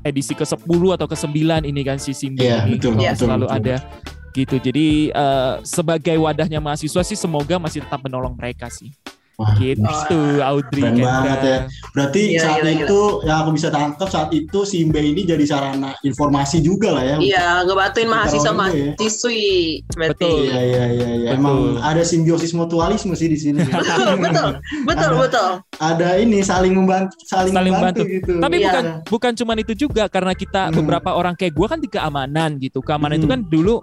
[0.00, 3.44] edisi ke 10 atau ke 9 ini kan si Simbi Iya, ini betul, betul, selalu
[3.44, 3.58] betul.
[3.60, 3.76] ada
[4.30, 4.56] gitu.
[4.56, 8.94] Jadi eh, sebagai wadahnya mahasiswa sih semoga masih tetap menolong mereka sih.
[9.40, 9.80] Wah, Gitu.
[10.38, 10.82] Audrey.
[10.82, 11.58] Keren banget ya.
[11.90, 12.72] Berarti Gila, saat gila.
[12.76, 17.02] itu yang aku bisa tangkap saat itu si Mbe ini jadi sarana informasi juga lah
[17.02, 17.16] ya.
[17.16, 18.52] Iya, ngebantuin mahasiswa itu ya.
[18.52, 19.42] mahasiswi
[19.90, 20.28] berarti.
[20.28, 20.40] Betul.
[20.44, 21.30] Iya iya iya iya.
[21.30, 21.40] Betul.
[21.40, 23.64] Emang ada simbiosis mutualisme sih di sini.
[23.64, 24.48] betul, betul,
[24.86, 25.50] Ada- betul.
[25.80, 28.12] ada ini saling membantu saling, Saling membantu bantu.
[28.12, 28.32] gitu.
[28.38, 28.64] Tapi Iya.
[28.66, 30.76] bukan bukan cuman itu juga karena kita Hmm.
[30.76, 32.80] beberapa orang kayak gue kan di keamanan gitu.
[32.80, 33.34] Keamanan itu Hmm.
[33.34, 33.80] kan dulu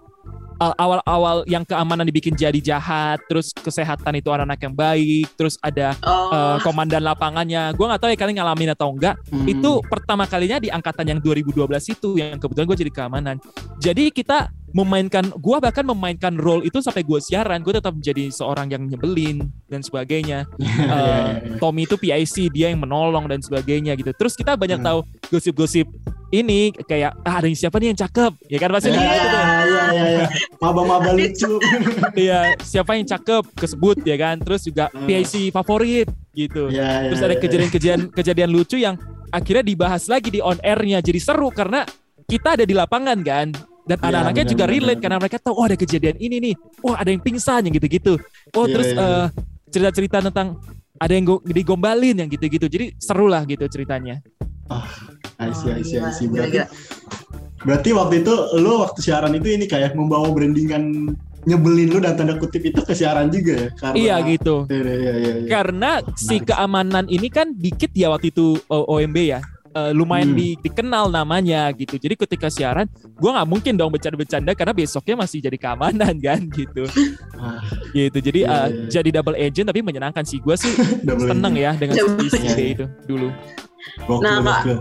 [0.57, 6.31] awal-awal yang keamanan dibikin jadi jahat, terus kesehatan itu anak-anak yang baik, terus ada Oh,
[6.31, 7.73] uh, komandan lapangannya.
[7.73, 9.15] Gue nggak tahu ya kalian ngalamin atau enggak.
[9.27, 9.43] Hmm.
[9.47, 13.35] itu pertama kalinya di angkatan yang 2012 itu yang kebetulan gue jadi keamanan.
[13.77, 18.67] Jadi kita memainkan, gue bahkan memainkan role itu sampai gue siaran, gue tetap menjadi seorang
[18.67, 20.43] yang nyebelin dan sebagainya.
[20.87, 21.57] Iya.
[21.57, 24.11] Tommy itu PIC, dia yang menolong dan sebagainya gitu.
[24.13, 24.87] Terus kita banyak Hmm.
[24.87, 24.99] tahu
[25.29, 25.87] gosip-gosip
[26.29, 29.43] ini kayak ah, ada yang siapa nih yang cakep, ya kan pasti Iya gitu tuh.
[29.43, 30.25] iya iya iya.
[30.59, 31.51] Maba-maba lucu.
[32.27, 34.39] Iya, siapa yang cakep kesebut ya kan.
[34.39, 35.07] Terus juga Hmm.
[35.07, 36.67] PIC favorit gitu.
[36.67, 37.09] Iya iya.
[37.09, 38.95] Terus ada kejadian-kejadian kejadian lucu yang
[39.27, 41.83] akhirnya dibahas lagi di on airnya jadi seru karena
[42.27, 43.51] kita ada di lapangan kan
[43.87, 46.55] dan Iya, anak-anaknya juga relate karena mereka tahu oh ada kejadian ini nih.
[46.83, 48.19] Oh ada yang pingsan yang gitu-gitu.
[48.51, 49.07] Oh Iya, terus iya, iya.
[49.07, 49.27] eh,
[49.71, 50.59] cerita-cerita tentang
[50.99, 52.67] ada yang go- digombalin yang gitu-gitu.
[52.67, 54.19] Jadi seru lah gitu ceritanya.
[55.39, 56.27] I see, I see, I see.
[56.27, 56.59] Gila, Berarti,
[57.63, 61.15] berarti waktu itu lo waktu siaran itu ini kayak membawa brandingan
[61.47, 63.69] nyebelin lu dan tanda kutip itu ke siaran juga ya?
[63.79, 64.67] Karena, iya gitu.
[64.67, 65.47] Iya, iya, iya, iya.
[65.47, 70.37] karena si keamanan ini kan dikit ya waktu itu OMB ya Eh, lumayan Hmm.
[70.37, 75.37] di- dikenal namanya gitu jadi ketika siaran gua nggak mungkin dong bercanda-bercanda karena besoknya masih
[75.39, 76.87] jadi keamanan kan gitu
[77.35, 78.89] Ah, gitu jadi Iya, eh, iya.
[78.89, 80.73] jadi double agent tapi menyenangkan sih gue sih
[81.29, 82.41] seneng ya dengan agent.
[82.47, 83.29] ide itu dulu
[84.03, 84.77] Gokil, Nah, gokil.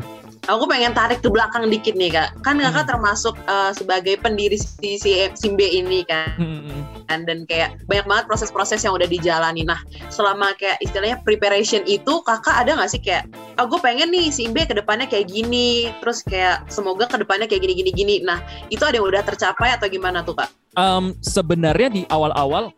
[0.46, 2.38] Aku pengen tarik ke belakang dikit nih kak.
[2.46, 2.90] Kan kakak Hmm.
[2.94, 6.38] termasuk eh, sebagai pendiri si, si Simbe ini kan.
[6.38, 9.66] Hmm, kan dan kayak banyak banget proses-proses yang udah dijalani.
[9.66, 13.26] Nah, selama kayak istilahnya preparation itu, kakak ada nggak sih kayak,
[13.58, 17.50] oh gue pengen nih si Imbe ke depannya kayak gini, terus kayak semoga ke depannya
[17.50, 18.14] kayak gini-gini gini.
[18.22, 18.38] Nah,
[18.70, 20.50] itu ada yang udah tercapai atau gimana tuh kak?
[20.74, 22.70] Em, sebenarnya di awal-awal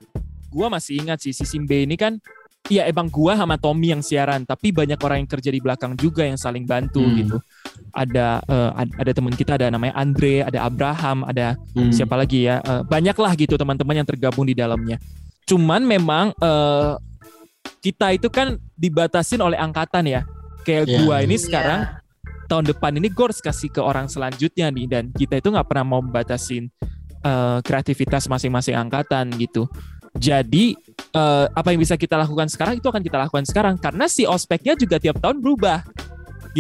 [0.49, 2.17] gue masih ingat sih si Simbe ini kan
[2.69, 6.25] ya emang gua sama Tommy yang siaran tapi banyak orang yang kerja di belakang juga
[6.25, 7.17] yang saling bantu Hmm.
[7.17, 7.37] gitu
[7.91, 8.41] ada
[8.75, 11.91] ad- ada teman kita ada namanya Andre ada Abraham ada Hmm.
[11.91, 12.61] siapa lagi ya?
[12.61, 15.01] Eh, banyak lah gitu teman-teman yang tergabung di dalamnya.
[15.45, 16.93] Cuman memang eh,
[17.81, 20.23] kita itu kan dibatasin oleh angkatan ya.
[20.63, 20.99] Kayak Iya.
[21.03, 21.45] gua ini Iya.
[21.49, 21.81] sekarang
[22.49, 24.87] tahun depan ini gue harus kasih ke orang selanjutnya nih.
[24.89, 26.69] Dan kita itu nggak pernah mau batasin
[27.19, 29.67] eh, kreativitas masing-masing angkatan gitu.
[30.15, 30.75] Jadi
[31.11, 33.75] eh, apa yang bisa kita lakukan sekarang itu akan kita lakukan sekarang.
[33.77, 35.83] Karena si ospeknya juga tiap tahun berubah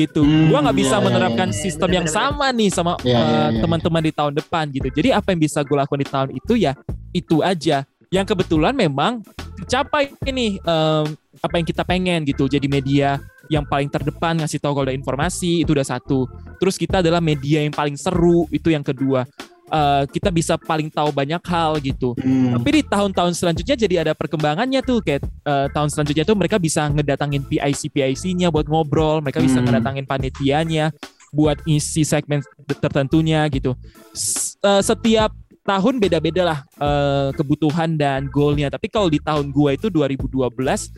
[0.07, 1.57] gitu Hmm, gua nggak bisa iya, iya, menerapkan iya.
[1.59, 2.35] sistem yang Benar-benar.
[2.39, 3.21] sama nih sama iya.
[3.59, 6.73] teman-teman di tahun depan gitu jadi apa yang bisa gue lakukan di tahun itu ya
[7.11, 9.21] itu aja yang kebetulan memang
[9.59, 11.07] tercapai ini em,
[11.43, 15.65] apa yang kita pengen gitu jadi media yang paling terdepan ngasih tahu kalau ada informasi
[15.65, 16.29] itu udah satu
[16.61, 19.25] terus kita adalah media yang paling seru itu yang kedua
[19.69, 22.57] Eh, kita bisa paling tahu banyak hal gitu Hmm.
[22.57, 26.89] tapi di tahun-tahun selanjutnya jadi ada perkembangannya tuh kayak eh, tahun selanjutnya tuh mereka bisa
[26.89, 29.69] ngedatangin PIC PIC-nya buat ngobrol, mereka bisa Hmm.
[29.69, 30.89] ngedatangin panitianya
[31.37, 32.41] buat isi segmen
[32.81, 33.77] tertentunya gitu.
[34.17, 38.73] S- eh, setiap tahun beda-beda lah eh, kebutuhan dan goalnya.
[38.73, 40.89] Tapi kalau di tahun gua itu 2012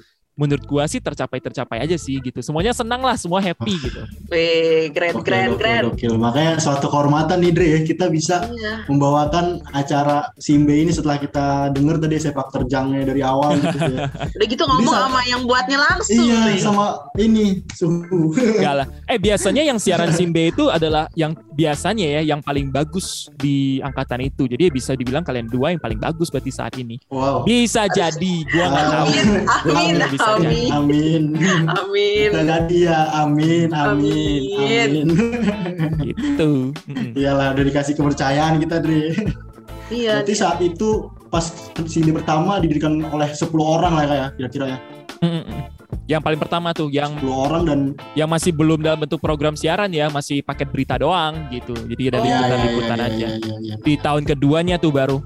[0.40, 2.40] menurut gua sih tercapai-tercapai aja sih gitu.
[2.40, 4.00] Semuanya senang lah, semua happy gitu.
[4.32, 5.82] Wih, keren, keren, keren.
[5.92, 6.16] gokil.
[6.16, 8.88] Makanya suatu kehormatan nih Dre ya kita bisa Iya.
[8.88, 14.08] membawakan acara Simbe ini setelah kita denger tadi sepak terjangnya dari awal gitu ya.
[14.40, 15.04] Udah gitu ngomong Bisa.
[15.04, 16.24] sama yang buatnya langsung.
[16.24, 16.58] iya nih.
[16.64, 16.84] sama
[17.20, 17.44] ini
[17.76, 18.32] suhu.
[18.56, 18.86] Enggak lah.
[19.04, 24.24] Eh biasanya yang siaran Simbe itu adalah yang biasanya ya yang paling bagus di angkatan
[24.24, 24.48] itu.
[24.48, 26.96] Jadi bisa dibilang kalian dua yang paling bagus berarti saat ini.
[27.12, 27.44] Wow.
[27.44, 29.08] Bisa jadi, gua nggak tahu.
[29.10, 29.28] Amin,
[29.76, 30.29] amin, Bisa.
[30.36, 31.22] Amin, Amin.
[31.66, 32.28] amin.
[32.30, 35.06] Kita jadi ya, amin, amin, Amin.
[35.10, 36.04] amin.
[36.04, 36.50] Gitu.
[37.16, 39.14] Iyalah udah dikasih kepercayaan kita Dre.
[39.90, 41.42] Iya, Berarti saat itu pas
[41.86, 44.78] Simbe pertama didirikan oleh 10 orang lah ya kira-kira ya.
[46.06, 47.80] Yang paling pertama tuh yang 10 orang dan
[48.14, 51.74] yang masih belum dalam bentuk program siaran ya, masih paket berita doang gitu.
[51.86, 53.26] Jadi ada Oh, iya, liputan-liputan iya, aja.
[53.26, 53.74] iya, iya, iya.
[53.78, 55.18] Di tahun keduanya tuh baru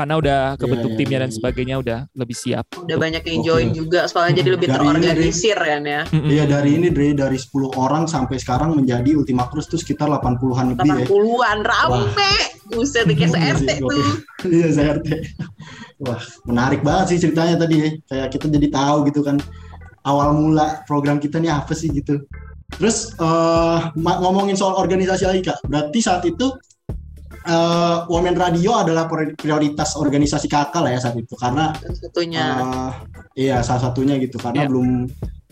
[0.00, 1.36] karena udah kebentuk Iya, iya, timnya dan iya, iya.
[1.36, 2.64] sebagainya udah lebih siap.
[2.74, 6.02] udah banyak yang join juga soalnya jadi lebih Dari ini, terorganisir kan ya.
[6.10, 10.66] Iya dari ini Dre dari 10 orang sampai sekarang menjadi Ultima Cruz tuh sekitar 80-an
[10.72, 11.06] lebih ya.
[11.06, 12.32] 80-an rame.
[12.70, 13.90] Buset kayak Iya se-RT sih, tuh.
[14.56, 15.08] Iya saya RT.
[16.00, 17.88] Wah menarik banget sih ceritanya tadi ya.
[18.06, 19.36] Kayak kita jadi tahu gitu kan
[20.02, 22.24] awal mula program kita nih apa sih gitu.
[22.70, 23.12] Terus
[23.96, 25.60] ma- ngomongin soal organisasi lagi kak.
[25.66, 26.54] Berarti saat itu
[27.42, 32.44] eh Women Radio adalah pri- prioritas organisasi kakak lah ya saat itu karena Satunya.
[32.60, 32.90] eh,
[33.38, 34.68] iya salah satunya gitu karena Iya.
[34.68, 34.88] belum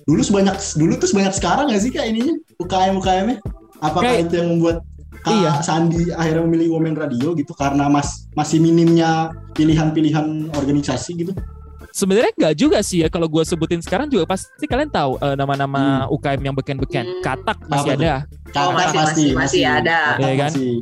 [0.05, 3.37] dulu sebanyak dulu tuh sebanyak sekarang nggak sih kak ininya UKM UKM-nya?
[3.79, 4.79] Apakah Kayak- itu yang membuat
[5.19, 5.53] Kak Iya.
[5.61, 11.33] Sandi akhirnya memilih Women Radio gitu karena mas masih minimnya pilihan-pilihan organisasi gitu?
[11.91, 16.07] Sebenarnya nggak juga sih ya kalau gue sebutin sekarang juga pasti kalian tahu eh, nama-nama
[16.07, 17.03] UKM yang beken-beken.
[17.03, 17.23] Hmm.
[17.25, 18.15] Katak masih ada,
[18.47, 19.99] Kakak masih- masih- masih ada.
[20.15, 20.51] Kakak Iya kan?
[20.53, 20.73] masih.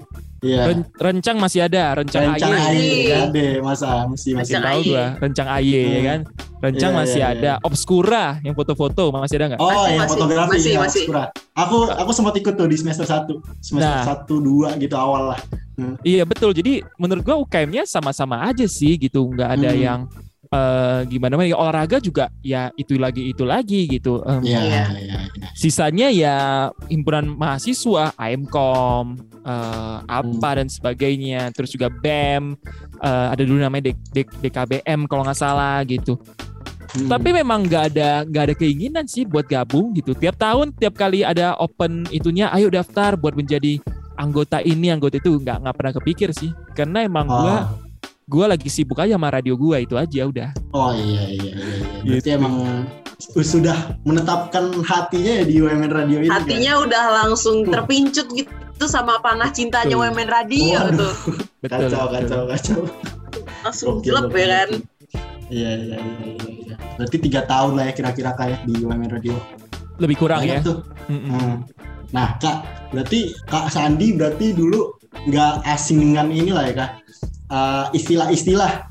[0.46, 0.62] Iya.
[0.64, 2.62] Ren- Rencang masih ada, Rencang Rencang AY.
[2.62, 3.16] AY Iya.
[3.18, 6.06] kan deh masa masih masih Rencang Tahu gua, Rencang AY ya Hmm.
[6.06, 6.20] kan.
[6.56, 9.60] Rencang Iya, masih iya, ada, Obscura yang foto-foto masih ada nggak?
[9.60, 11.02] Oh, Masih, yang masih, fotografi masih, ya, masih.
[11.04, 11.24] Obscura.
[11.54, 13.34] Aku aku sempat ikut tuh di semester 1.
[13.60, 14.04] Semester Nah.
[14.06, 15.40] 1 2 gitu awal lah.
[16.00, 16.50] Iya betul.
[16.50, 19.28] Jadi menurut gua UKM-nya sama-sama aja sih gitu.
[19.28, 19.82] Nggak ada Hmm.
[19.82, 20.00] yang
[20.46, 24.22] eh, gimana ya, olahraga juga ya itu lagi itu lagi gitu.
[24.22, 24.84] Em, Iya, Iya.
[24.96, 25.48] iya, iya.
[25.52, 26.36] Sisanya ya
[26.86, 29.06] himpunan mahasiswa, AMKOM,
[29.42, 30.56] eh, apa Hmm.
[30.58, 31.50] dan sebagainya.
[31.50, 32.54] Terus juga BEM,
[32.98, 36.18] eh, ada dulu namanya D- D- DKBM kalau nggak salah gitu.
[36.86, 37.08] Hmm.
[37.08, 40.12] Tapi memang nggak ada nggak ada keinginan sih buat gabung gitu.
[40.12, 43.82] Tiap tahun, tiap kali ada open itunya, ayo daftar buat menjadi
[44.16, 46.54] anggota ini, anggota itu nggak nggak pernah kepikir sih.
[46.72, 47.36] Karena emang Oh.
[47.36, 47.56] gua
[48.26, 50.50] lagi sibuk aja sama radio gua itu aja udah.
[50.74, 51.54] Oh iya iya iya.
[51.54, 51.86] iya.
[52.02, 52.38] Berarti Gitu.
[52.42, 52.54] emang
[53.38, 56.28] sudah menetapkan hatinya ya di UMN Radio ini.
[56.28, 56.42] kan?
[56.42, 60.02] Hatinya udah langsung terpincut gitu sama panah cintanya Betul.
[60.10, 60.98] Women Radio Waduh.
[60.98, 61.14] tuh.
[61.62, 61.78] Betul.
[61.86, 62.10] Kacau betul.
[62.10, 62.80] kacau kacau.
[63.62, 64.10] Langsung gokil.
[64.10, 64.70] ya kan.
[65.46, 66.50] Iya iya iya iya.
[66.66, 66.74] iya.
[66.98, 69.38] Berarti tiga tahun lah ya kira-kira kayak di UMN Radio.
[70.02, 70.66] Lebih kurang Banyak ya.
[70.66, 70.82] tuh.
[71.06, 71.30] Mm-mm.
[71.30, 71.54] Hmm.
[72.10, 74.98] Nah kak, berarti kak Sandi berarti dulu
[75.30, 76.90] nggak asing dengan inilah ya kak.
[77.46, 78.90] Eh, istilah-istilah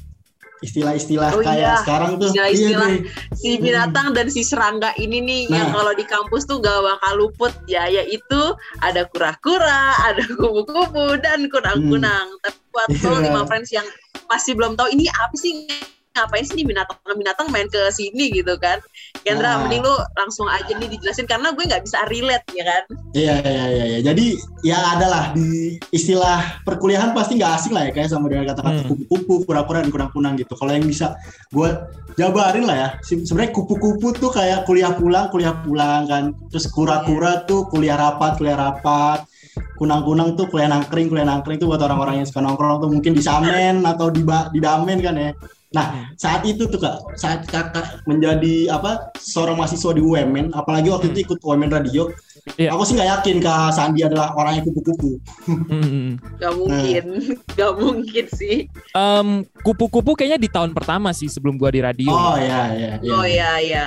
[0.63, 2.89] istilah-istilah Oh kayak iya, sekarang tuh istilah-istilah.
[2.89, 3.38] Iya, Dre.
[3.38, 5.78] Si binatang dan si serangga ini nih yang Nah.
[5.78, 8.41] kalau di kampus tuh gak bakal luput ya yaitu
[8.82, 12.28] ada kura-kura, ada kupu-kupu dan kunang-kunang.
[12.41, 13.22] Tapi buat lo Iya.
[13.30, 13.86] lima friends yang
[14.26, 15.68] masih belum tahu ini apa sih
[16.15, 18.80] ngapain sih nih binatang-binatang main ke sini gitu kan.
[19.21, 19.67] Kendra, Nah.
[19.67, 22.84] mending lu langsung aja nih dijelasin karena gue nggak bisa relate ya kan.
[23.12, 23.99] Iya iya iya iya.
[24.01, 24.25] Jadi
[24.63, 28.89] ya adalah di istilah perkuliahan pasti nggak asing lah ya kayak sama dengan kata-kata Hmm.
[28.95, 30.56] kupu-kupu, kura-kura dan kunang-kunang gitu.
[30.56, 31.19] Kalau yang bisa
[31.51, 31.69] gue
[32.15, 32.89] jabarin lah ya.
[33.04, 36.23] Se- Sebenarnya kupu-kupu tuh kayak kuliah pulang, kuliah pulang kan.
[36.47, 39.28] Terus kura-kura tuh kuliah rapat, kuliah rapat.
[39.75, 43.19] Kunang-kunang tuh kuliah nangkring, kuliah nangkring tuh buat orang-orang yang suka nongkrong tuh mungkin di
[43.19, 45.32] samen atau di ba- di damen kan ya.
[45.73, 51.10] Nah, saat itu tuh kak, saat kakak menjadi apa seorang mahasiswa di UMN, apalagi waktu
[51.12, 52.13] itu ikut UMN Radio,
[52.56, 52.71] Iya.
[52.71, 55.17] aku sih nggak yakin kak Sandi adalah orang yang kupu-kupu.
[55.49, 56.21] Mm-mm.
[56.38, 57.04] Gak mungkin,
[57.58, 58.69] gak mungkin sih.
[58.93, 59.28] Em,
[59.65, 62.13] kupu-kupu kayaknya di tahun pertama sih sebelum gua di radio.
[62.13, 62.91] Oh iya iya.
[63.01, 63.12] iya.
[63.12, 63.86] Oh iya iya.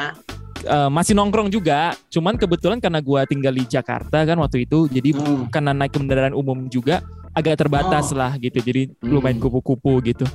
[0.59, 1.95] Eh, masih nongkrong juga.
[2.11, 5.47] Cuman kebetulan karena gua tinggal di Jakarta kan waktu itu, jadi Hmm.
[5.49, 8.19] karena naik kendaraan umum juga agak terbatas Oh.
[8.19, 8.59] lah gitu.
[8.59, 9.15] Jadi Hmm.
[9.15, 10.27] lumayan kupu-kupu gitu.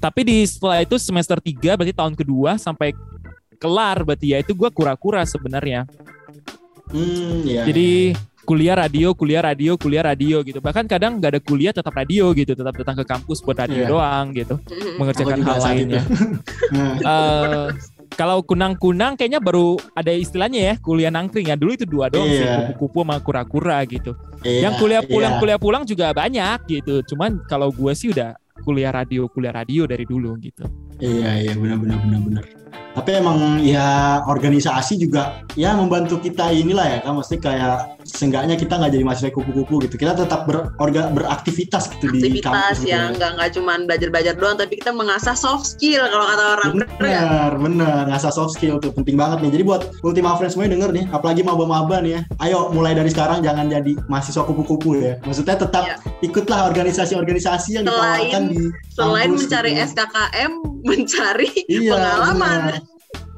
[0.00, 2.96] Tapi di setelah itu semester 3 berarti tahun kedua sampai
[3.60, 5.84] kelar berarti ya itu gua kura-kura sebenarnya.
[6.90, 7.68] Hmm, iya.
[7.68, 10.58] Jadi kuliah radio, kuliah radio, kuliah radio gitu.
[10.58, 13.88] Bahkan kadang nggak ada kuliah tetap radio gitu, tetap datang ke kampus buat radio Iya.
[13.92, 14.54] doang gitu,
[14.98, 16.02] mengerjakan hal lainnya.
[16.72, 17.66] Nah, Eh,
[18.16, 22.42] kalau kunang-kunang kayaknya baru ada istilahnya ya kuliah nangkring ya dulu itu dua doang sih
[22.42, 22.74] Iya.
[22.74, 25.40] kupu-kupu sama kura-kura gitu iya, yang kuliah pulang iya.
[25.40, 30.04] kuliah pulang juga banyak gitu cuman kalau gue sih udah kuliah radio kuliah radio dari
[30.04, 30.89] dulu gitu.
[31.00, 32.44] Iya iya benar benar benar benar.
[32.90, 38.74] Tapi emang ya organisasi juga ya membantu kita inilah ya kan mesti kayak seenggaknya kita
[38.74, 39.94] nggak jadi mahasiswa kupu-kupu gitu.
[39.94, 44.34] Kita tetap berorga beraktivitas gitu di aktivitas kampus gitu ya nggak nggak cuma belajar belajar
[44.34, 46.98] doang tapi kita mengasah soft skill kalau kata orang bener nggak?
[46.98, 48.02] Bener, bener.
[48.10, 49.50] Ngasah soft skill tuh penting banget nih.
[49.54, 52.20] Jadi buat Ultima Friends semuanya denger nih, apalagi maba-maba nih ya.
[52.42, 55.14] Ayo mulai dari sekarang jangan jadi mahasiswa kupu-kupu ya.
[55.22, 55.96] Maksudnya tetap Iya.
[56.26, 58.60] ikutlah organisasi-organisasi yang Selain- ditawarkan di
[58.90, 59.86] selain kampus mencari gitu.
[59.94, 60.52] SKKM
[60.82, 62.60] mencari Iya, pengalaman.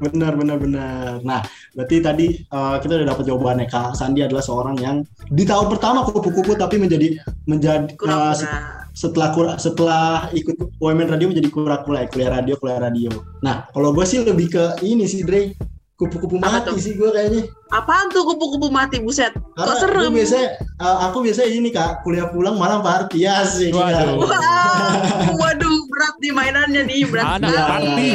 [0.03, 1.23] Bener, bener, bener.
[1.23, 1.39] Nah,
[1.71, 3.65] berarti tadi uh, kita udah dapat jawabannya.
[3.71, 7.15] Kak Sandi adalah seorang yang di tahun pertama kupu-kupu tapi menjadi
[7.47, 12.53] menjadi uh, se- kura-kura setelah kura- setelah ikut UMN radio menjadi kura-kura ya, kuliah radio
[12.59, 13.09] kuliah radio.
[13.41, 15.55] Nah kalau gue sih lebih ke ini sih Dre
[16.03, 16.75] kupu-kupu mati tuh?
[16.75, 17.47] sih gue kayaknya.
[17.71, 20.47] apaan tuh kupu-kupu mati buset Karena kok serem gue biasanya
[20.83, 23.71] uh, aku biasanya ini kak kuliah pulang malam party ya sih.
[23.71, 24.19] Waduh.
[24.19, 27.69] Wow, waduh berat nih mainannya nih berat Anak sekali.
[27.71, 28.07] party.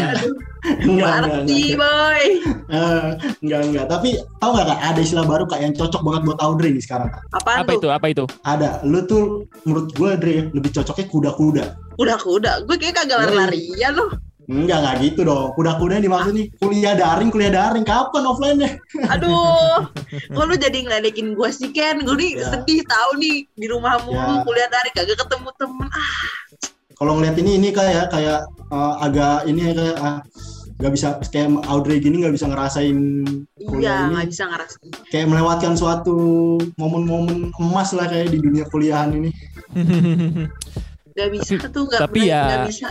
[0.58, 1.78] Enggak, enggak, party enggak.
[1.78, 2.22] boy
[2.68, 3.08] Eh,
[3.40, 3.84] enggak, enggak.
[3.88, 4.08] Tapi
[4.42, 7.22] tau gak kak ada istilah baru kak yang cocok banget buat Audrey nih sekarang kak.
[7.32, 7.88] apaan Apa tuh itu?
[7.88, 8.24] Apa itu?
[8.44, 8.68] Ada.
[8.84, 11.64] Lu tuh menurut gue Dre lebih cocoknya kuda-kuda.
[11.98, 14.06] udah kuda gue kayak kagak lari-larian loh
[14.48, 15.52] Enggak, enggak gitu dong.
[15.52, 17.84] Kuda-kuda yang dimaksud nih kuliah daring, kuliah daring.
[17.84, 18.70] Kapan offline-nya?
[19.12, 19.84] aduh
[20.26, 22.48] kok lu jadi ngeledekin gue sih Ken gue nih Ya.
[22.50, 24.40] sedih tahu nih di rumah mulu Ya.
[24.42, 26.24] kuliah dari kagak ketemu temen ah
[26.94, 30.18] Kalau ngeliat ini, ini kayak kayak uh, agak ini ya kayak ah,
[30.74, 32.98] nggak bisa kayak Audrey gini nggak bisa ngerasain
[33.54, 34.12] iya kuliah ini.
[34.14, 36.16] nggak bisa ngerasain Kayak melewatkan suatu
[36.74, 39.30] momen-momen emas lah kayak di dunia kuliahan ini.
[41.10, 42.88] nggak bisa tuh nggak tapi nggak- ya- nggak bisa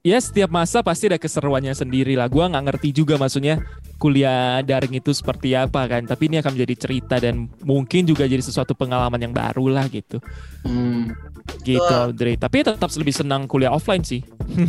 [0.00, 2.26] ya setiap masa pasti ada keseruannya sendiri lah.
[2.26, 3.60] Gua nggak ngerti juga maksudnya
[4.00, 6.08] kuliah daring itu seperti apa kan.
[6.08, 10.18] Tapi ini akan menjadi cerita dan mungkin juga jadi sesuatu pengalaman yang baru lah gitu.
[10.64, 11.12] Hmm,
[11.60, 11.98] Gitu.
[12.16, 12.38] Dre.
[12.38, 14.22] Tapi tetap lebih senang kuliah offline sih.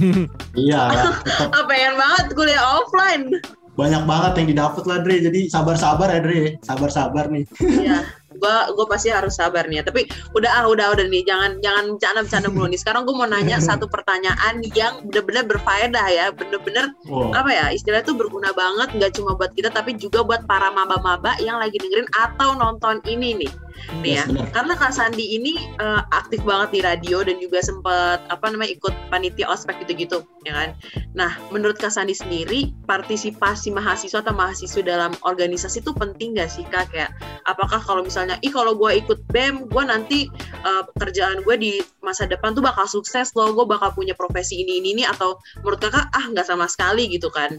[0.67, 0.89] iya,
[1.55, 3.31] ah, pengen banget kuliah offline
[3.71, 5.17] banyak banget yang didapat lah Dre.
[5.23, 7.47] Jadi sabar-sabar ya Dre, sabar-sabar nih.
[7.63, 8.03] Iya,
[8.41, 9.79] gua gua pasti harus sabar nih.
[9.79, 9.83] ya.
[9.87, 12.79] Tapi udah ah udah udah nih, jangan jangan bercanda bercanda mulu nih.
[12.81, 17.29] Sekarang gua mau nanya satu pertanyaan yang bener-bener berfaedah ya, bener-bener Wow.
[17.35, 21.37] apa ya istilahnya tuh berguna banget, nggak cuma buat kita tapi juga buat para maba-maba
[21.43, 23.51] yang lagi dengerin atau nonton ini nih.
[23.99, 24.47] Nih ya, Yes, bener.
[24.53, 28.93] karena Kak Sandi ini eh, aktif banget di radio dan juga sempat apa namanya ikut
[29.09, 30.69] panitia ospek gitu-gitu, ya kan?
[31.17, 36.63] Nah, menurut Kak Sandi sendiri, partisipasi mahasiswa atau mahasiswa dalam organisasi itu penting gak sih
[36.69, 36.91] Kak?
[36.93, 37.11] Kayak
[37.49, 40.19] apakah kalau misalnya, ih kalau gue ikut BEM, gue nanti
[40.63, 44.79] eh, pekerjaan gue di masa depan tuh bakal sukses loh, gue bakal punya profesi ini
[44.83, 47.57] ini ini atau menurut kakak ah nggak sama sekali gitu kan?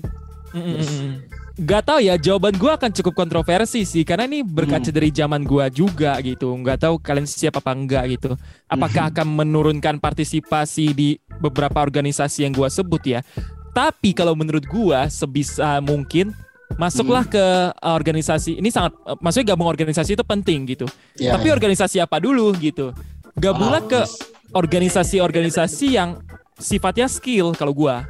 [0.53, 1.42] Mm-mm.
[1.63, 4.97] Gak tau ya jawaban gua akan cukup kontroversi sih karena ini berkaca Hmm.
[4.99, 6.51] dari zaman gua juga gitu.
[6.59, 8.35] Nggak tahu kalian siap apa enggak gitu.
[8.67, 13.23] Apakah akan menurunkan partisipasi di beberapa organisasi yang gua sebut ya?
[13.71, 16.35] Tapi kalau menurut gua sebisa mungkin
[16.75, 20.91] masuklah ke uh, organisasi ini sangat uh, maksudnya gabung organisasi itu penting gitu.
[21.15, 22.91] Ya, tapi organisasi apa dulu gitu?
[23.39, 24.13] Gabunglah Ah, ke yes.
[24.53, 26.19] organisasi-organisasi yang
[26.59, 28.03] sifatnya skill kalau gua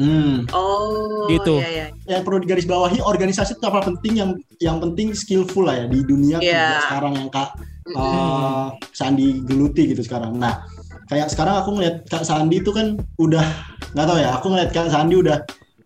[0.00, 0.48] Hmm.
[0.56, 1.60] Oh, Gitu.
[1.60, 1.86] iya, iya.
[2.08, 6.40] yang perlu digarisbawahi organisasi itu apa penting yang yang penting skillful lah ya di dunia
[6.40, 6.56] Iya.
[6.56, 7.48] kerja sekarang yang kak
[7.84, 8.00] Mm-mm.
[8.00, 10.40] uh, Sandi geluti gitu sekarang.
[10.40, 10.64] Nah
[11.12, 13.44] kayak sekarang aku ngeliat kak Sandi itu kan udah
[13.92, 15.38] nggak tahu ya aku ngeliat kak Sandi udah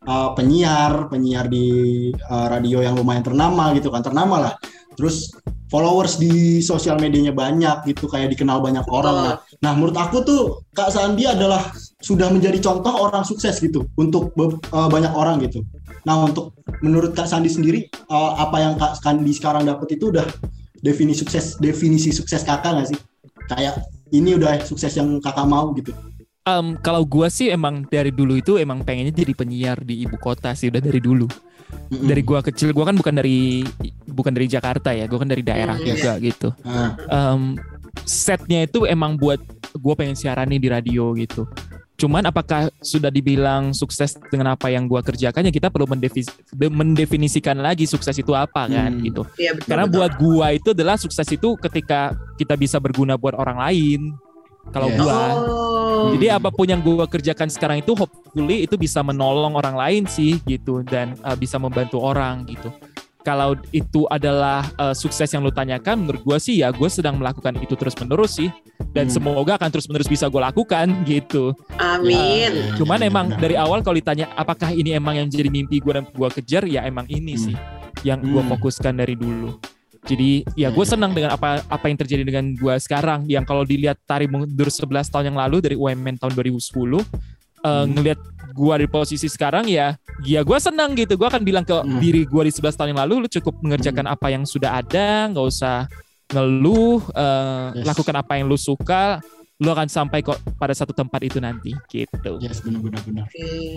[0.06, 1.66] uh, penyiar penyiar di
[2.30, 4.54] uh, radio yang lumayan ternama gitu kan ternama lah.
[4.94, 5.34] Terus
[5.74, 9.18] followers di sosial medianya banyak gitu kayak dikenal banyak orang.
[9.18, 14.30] Nah, nah menurut aku tuh kak Sandi adalah sudah menjadi contoh orang sukses gitu untuk
[14.38, 15.66] uh, banyak orang gitu.
[16.04, 16.52] Nah untuk
[16.84, 20.28] menurut Kak Sandi sendiri uh, apa yang Kak Sandi sekarang dapat itu udah
[20.84, 22.98] definisi sukses definisi sukses kakak nggak sih?
[23.48, 25.96] Kayak ini udah sukses yang kakak mau gitu.
[26.44, 30.52] Em, kalau gua sih emang dari dulu itu emang pengennya jadi penyiar di ibu kota
[30.52, 31.24] sih udah dari dulu.
[31.86, 32.06] Mm-mm.
[32.06, 33.64] Dari gua kecil gua kan bukan dari
[34.06, 36.48] bukan dari Jakarta ya, gua kan dari daerah Hmm, juga gitu.
[36.62, 36.94] Ah,
[37.32, 37.58] Em,
[38.02, 39.38] setnya itu emang buat
[39.74, 41.44] gua pengen siaran nih di radio gitu.
[41.94, 46.68] Cuman apakah sudah dibilang sukses dengan apa yang gua kerjakan ya kita perlu mendefi- de-
[46.68, 49.04] mendefinisikan lagi sukses itu apa kan Hmm.
[49.04, 49.22] gitu.
[49.36, 49.94] Iya, betul, Karena betul.
[49.94, 52.00] buat gua itu adalah sukses itu ketika
[52.34, 54.00] kita bisa berguna buat orang lain.
[54.66, 54.96] Kalau Yes.
[54.96, 56.08] gua Oh.
[56.10, 57.92] jadi apa pun yang gue kerjakan sekarang itu
[58.34, 62.74] hopefully itu bisa menolong orang lain sih gitu dan uh, bisa membantu orang gitu.
[63.24, 67.56] Kalau itu adalah uh, sukses yang lu tanyakan, menurut gue sih ya gue sedang melakukan
[67.56, 68.50] itu terus menerus sih
[68.92, 69.14] dan Hmm.
[69.16, 71.54] semoga akan terus menerus bisa gue lakukan gitu.
[71.80, 72.52] Amin.
[72.52, 73.40] Ya, Cuman emang benar.
[73.40, 76.84] dari awal kalau ditanya apakah ini emang yang jadi mimpi gue dan gue kejar ya
[76.84, 77.44] emang ini Hmm.
[77.48, 77.56] sih
[78.04, 78.50] yang gue Hmm.
[78.50, 79.56] fokuskan dari dulu.
[80.04, 80.92] Jadi ya gue Hmm.
[80.92, 83.24] senang dengan apa apa yang terjadi dengan gue sekarang.
[83.24, 87.00] Yang kalau dilihat tarik mundur 11 tahun yang lalu dari UMN tahun 2010,
[87.64, 87.96] eh, Hmm.
[87.96, 88.20] ngelihat
[88.54, 91.16] gue di posisi sekarang ya, ya gue senang gitu.
[91.16, 91.98] Gue akan bilang ke Hmm.
[91.98, 95.42] diri gue di 11 tahun yang lalu, lu cukup mengerjakan apa yang sudah ada, nggak
[95.44, 95.88] usah
[96.30, 97.84] ngeluh, eh, Yes.
[97.84, 99.18] lakukan apa yang lu suka,
[99.54, 102.42] lu akan sampai kok pada satu tempat itu nanti gitu.
[102.42, 103.26] Yes, benar-benar benar.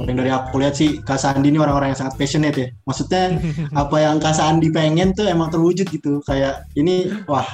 [0.02, 2.68] Yang dari aku lihat sih Kak Sandi ini orang-orang yang sangat passionate ya.
[2.82, 3.38] Maksudnya
[3.86, 6.18] apa yang Kak Sandi pengen tuh emang terwujud gitu.
[6.26, 7.46] Kayak ini wah,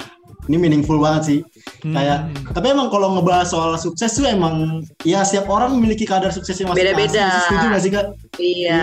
[0.46, 1.38] ini meaningful banget sih.
[1.84, 2.52] Kayak Hmm.
[2.52, 6.96] tapi emang kalau ngebahas soal sukses tuh emang ya setiap orang memiliki kadar suksesnya masing-masing.
[6.96, 7.26] Beda-beda.
[7.48, 8.06] Setuju gak sih Kak?
[8.36, 8.82] Iya.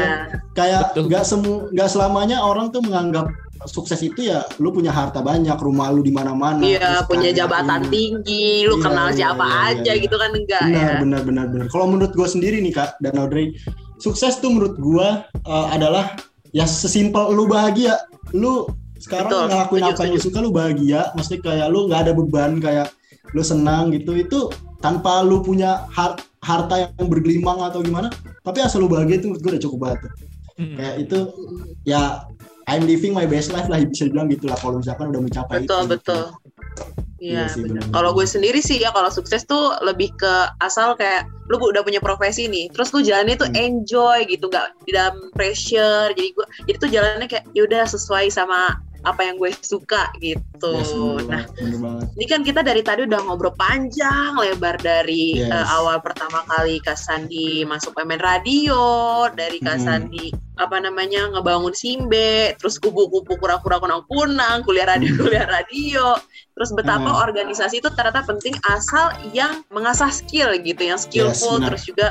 [0.53, 1.03] Kayak Betul.
[1.09, 3.29] nggak semu nggak selamanya orang tuh menganggap
[3.69, 6.65] sukses itu ya lu punya harta banyak, rumah lu di mana-mana.
[6.65, 7.93] Iya, punya jabatan ini.
[7.93, 10.01] tinggi, lu Iya, kenal iya, siapa iya, iya, aja iya.
[10.01, 10.97] gitu kan enggak benar, ya.
[10.97, 13.53] benar benar benar kalau menurut gue sendiri nih kak dan Audrey
[14.01, 15.07] sukses tuh menurut gue
[15.45, 16.17] uh, adalah
[16.51, 18.01] ya sesimpel lu bahagia
[18.33, 18.65] lu
[19.01, 22.13] sekarang Betul, ngelakuin setuju, apa yang lu suka lu bahagia maksudnya kayak lu nggak ada
[22.13, 22.87] beban kayak
[23.33, 24.39] lu senang gitu itu
[24.77, 29.41] tanpa lu punya har- harta yang bergelimang atau gimana tapi asal lu bahagia itu menurut
[29.41, 30.11] gue udah cukup banget tuh.
[30.55, 30.75] Hmm.
[30.77, 31.17] kayak itu
[31.83, 32.01] ya
[32.69, 35.65] I'm living my best life lah bisa dibilang gitu lah kalau misalkan udah mencapai Betul,
[35.65, 35.91] itu gitu.
[35.97, 36.23] betul.
[37.21, 37.83] Iya, Iya benar.
[37.93, 42.01] Kalau gue sendiri sih ya kalau sukses tuh lebih ke asal kayak lu udah punya
[42.01, 43.59] profesi nih, terus lu jalannya tuh Hmm.
[43.61, 46.09] enjoy gitu, nggak di dalam pressure.
[46.15, 50.73] Jadi gue, jadi tuh jalannya kayak yaudah sesuai sama apa yang gue suka gitu.
[50.77, 52.05] Yes, bener nah, bener banget.
[52.15, 55.49] ini kan kita dari tadi udah ngobrol panjang lebar dari Yes.
[55.49, 58.77] eh, awal pertama kali Kak Sandi masuk pemain radio,
[59.33, 59.85] dari Kak Mhm.
[60.61, 66.13] Apa namanya ngebangun Simbe, terus kupu-kupu kura-kura kunang-kunang, kuliah radio kuliah radio,
[66.53, 67.17] terus betapa Mhm.
[67.25, 71.73] organisasi itu ternyata penting asal yang mengasah skill gitu, yang skillful, benar.
[71.73, 72.07] terus juga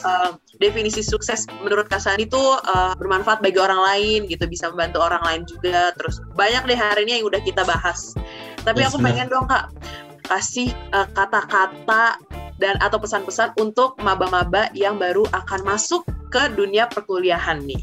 [0.00, 5.04] eh, definisi sukses menurut Kak Sandi itu eh, bermanfaat bagi orang lain gitu, bisa membantu
[5.04, 8.16] orang lain juga, terus banyak deh hari ini yang udah kita bahas.
[8.64, 9.08] Tapi Yes, aku benar.
[9.12, 9.64] pengen dong Kak
[10.24, 12.16] kasih eh, kata-kata
[12.56, 17.82] dan atau pesan-pesan untuk maba-maba yang baru akan masuk ke dunia perkuliahan nih.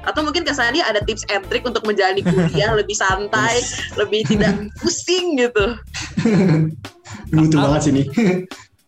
[0.00, 3.60] Atau mungkin Kak Sandi ada tips and trick untuk menjalani kuliah lebih santai,
[4.00, 5.76] lebih tidak pusing gitu.
[7.34, 8.06] Butuh banget sih nih.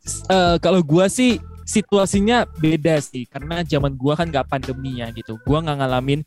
[0.03, 5.39] Eh, kalau gua sih situasinya beda sih karena zaman gua kan nggak pandemi ya gitu.
[5.47, 6.27] Gua nggak ngalamin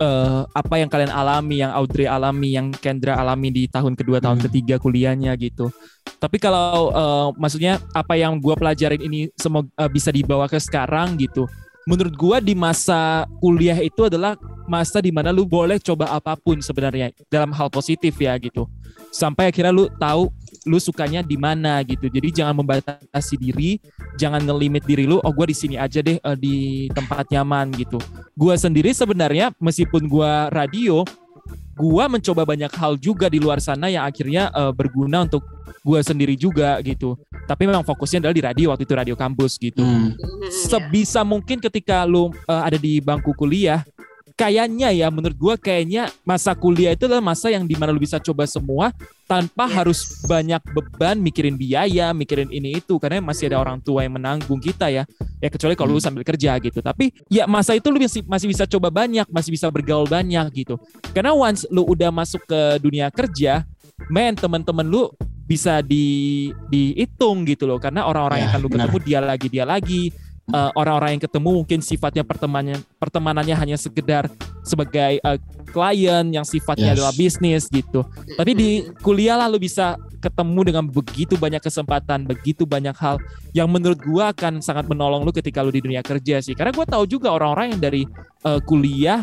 [0.00, 4.40] eh, apa yang kalian alami, yang Audrey alami, yang Kendra alami di tahun kedua, tahun
[4.40, 4.46] Hmm.
[4.48, 5.68] ketiga kuliahnya gitu.
[6.16, 11.20] Tapi kalau eh, maksudnya apa yang gua pelajarin ini semoga eh, bisa dibawa ke sekarang
[11.20, 11.44] gitu.
[11.82, 14.38] Menurut gua di masa kuliah itu adalah
[14.70, 18.70] masa di mana lu boleh coba apa pun sebenarnya dalam hal positif ya gitu.
[19.10, 20.30] Sampai akhirnya lu tahu
[20.62, 22.06] lu sukanya di mana gitu.
[22.06, 23.82] Jadi jangan membatasi diri,
[24.14, 25.18] jangan ngelimit diri lu.
[25.26, 27.98] Oh gue di sini aja deh eh, di tempat nyaman gitu.
[28.38, 31.02] Gua sendiri sebenarnya meskipun gua radio,
[31.74, 35.42] gua mencoba banyak hal juga di luar sana yang akhirnya eh, berguna untuk
[35.82, 37.18] gua sendiri juga gitu.
[37.42, 40.14] Tapi memang fokusnya adalah di radio waktu itu radio kampus gitu Hmm.
[40.48, 43.82] Sebisa mungkin ketika lu uh, ada di bangku kuliah
[44.32, 48.16] kayaknya ya menurut gua kayaknya masa kuliah itu adalah masa yang di mana lu bisa
[48.16, 48.88] coba semua
[49.28, 49.74] tanpa Yes.
[49.76, 54.58] harus banyak beban mikirin biaya mikirin ini itu karena masih ada orang tua yang menanggung
[54.58, 55.04] kita ya
[55.38, 56.08] ya kecuali kalau lu Hmm.
[56.10, 59.68] sambil kerja gitu tapi ya masa itu lu masih masih bisa coba banyak masih bisa
[59.68, 60.80] bergaul banyak gitu
[61.12, 63.68] karena once lu udah masuk ke dunia kerja
[64.08, 65.12] men teman-teman lu
[65.44, 67.78] bisa di dihitung gitu loh.
[67.78, 68.86] Karena orang-orang yang Ya, akan lu benar.
[68.88, 70.02] ketemu dia lagi dia lagi.
[70.42, 74.26] Eh, orang-orang yang ketemu mungkin sifatnya pertemanannya pertemanannya hanya sekedar
[74.66, 75.38] sebagai eh,
[75.70, 76.94] klien yang sifatnya Yes.
[76.98, 78.02] adalah bisnis gitu.
[78.36, 78.68] Tapi di
[79.00, 83.22] kuliah lah lu bisa ketemu dengan begitu banyak kesempatan begitu banyak hal
[83.54, 86.58] yang menurut gua akan sangat menolong lu ketika lu di dunia kerja sih.
[86.58, 88.02] Karena gua tahu juga orang-orang yang dari
[88.42, 89.22] eh, kuliah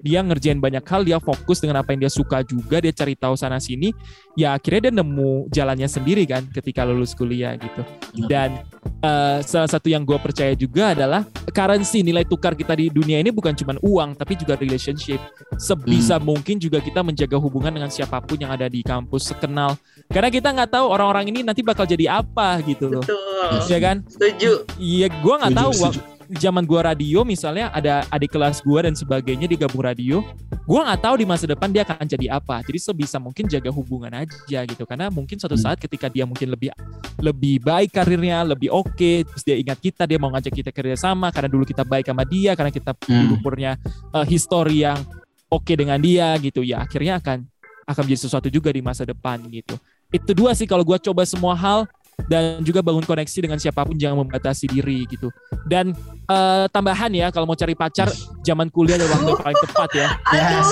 [0.00, 3.36] dia ngerjain banyak hal dia fokus dengan apa yang dia suka juga dia cari tahu
[3.36, 3.92] sana sini.
[4.38, 7.82] Ya akhirnya dia nemu jalannya sendiri kan ketika lulus kuliah gitu.
[8.26, 8.64] Dan
[9.04, 13.28] eh, salah satu yang gue percaya juga adalah currency nilai tukar kita di dunia ini
[13.28, 15.20] bukan cuma uang tapi juga relationship.
[15.60, 19.76] Sebisa mungkin juga kita menjaga hubungan dengan siapa pun yang ada di kampus sekenal.
[20.08, 23.04] Karena kita nggak tahu orang-orang ini nanti bakal jadi apa gitu loh.
[23.04, 23.68] Betul.
[23.68, 23.96] ya kan?
[24.08, 24.64] Setuju.
[24.80, 25.72] iya gue nggak tahu.
[25.76, 26.19] setuju.
[26.38, 30.22] Zaman gua radio misalnya ada adik kelas gua dan sebagainya digabung radio
[30.62, 34.14] gua nggak tahu di masa depan dia akan jadi apa jadi sebisa mungkin jaga hubungan
[34.14, 35.64] aja gitu karena mungkin suatu Hmm.
[35.66, 36.70] saat ketika dia mungkin lebih
[37.18, 41.34] lebih baik karirnya lebih oke terus dia ingat kita dia mau ngajak kita kerja sama
[41.34, 43.26] karena dulu kita baik sama dia karena kita Hmm.
[43.26, 43.74] dulu punya
[44.14, 45.02] eh, histori yang
[45.50, 47.42] oke dengan dia gitu ya akhirnya akan
[47.90, 49.74] akan menjadi sesuatu juga di masa depan gitu
[50.10, 51.86] itu dua sih kalau gua coba semua hal
[52.26, 55.30] dan juga bangun koneksi dengan siapa pun jangan membatasi diri gitu.
[55.64, 55.94] Dan
[56.26, 58.10] eh, tambahan ya kalau mau cari pacar
[58.42, 60.06] zaman kuliah adalah waktu yang paling tepat ya.
[60.32, 60.70] Aduh, Yes.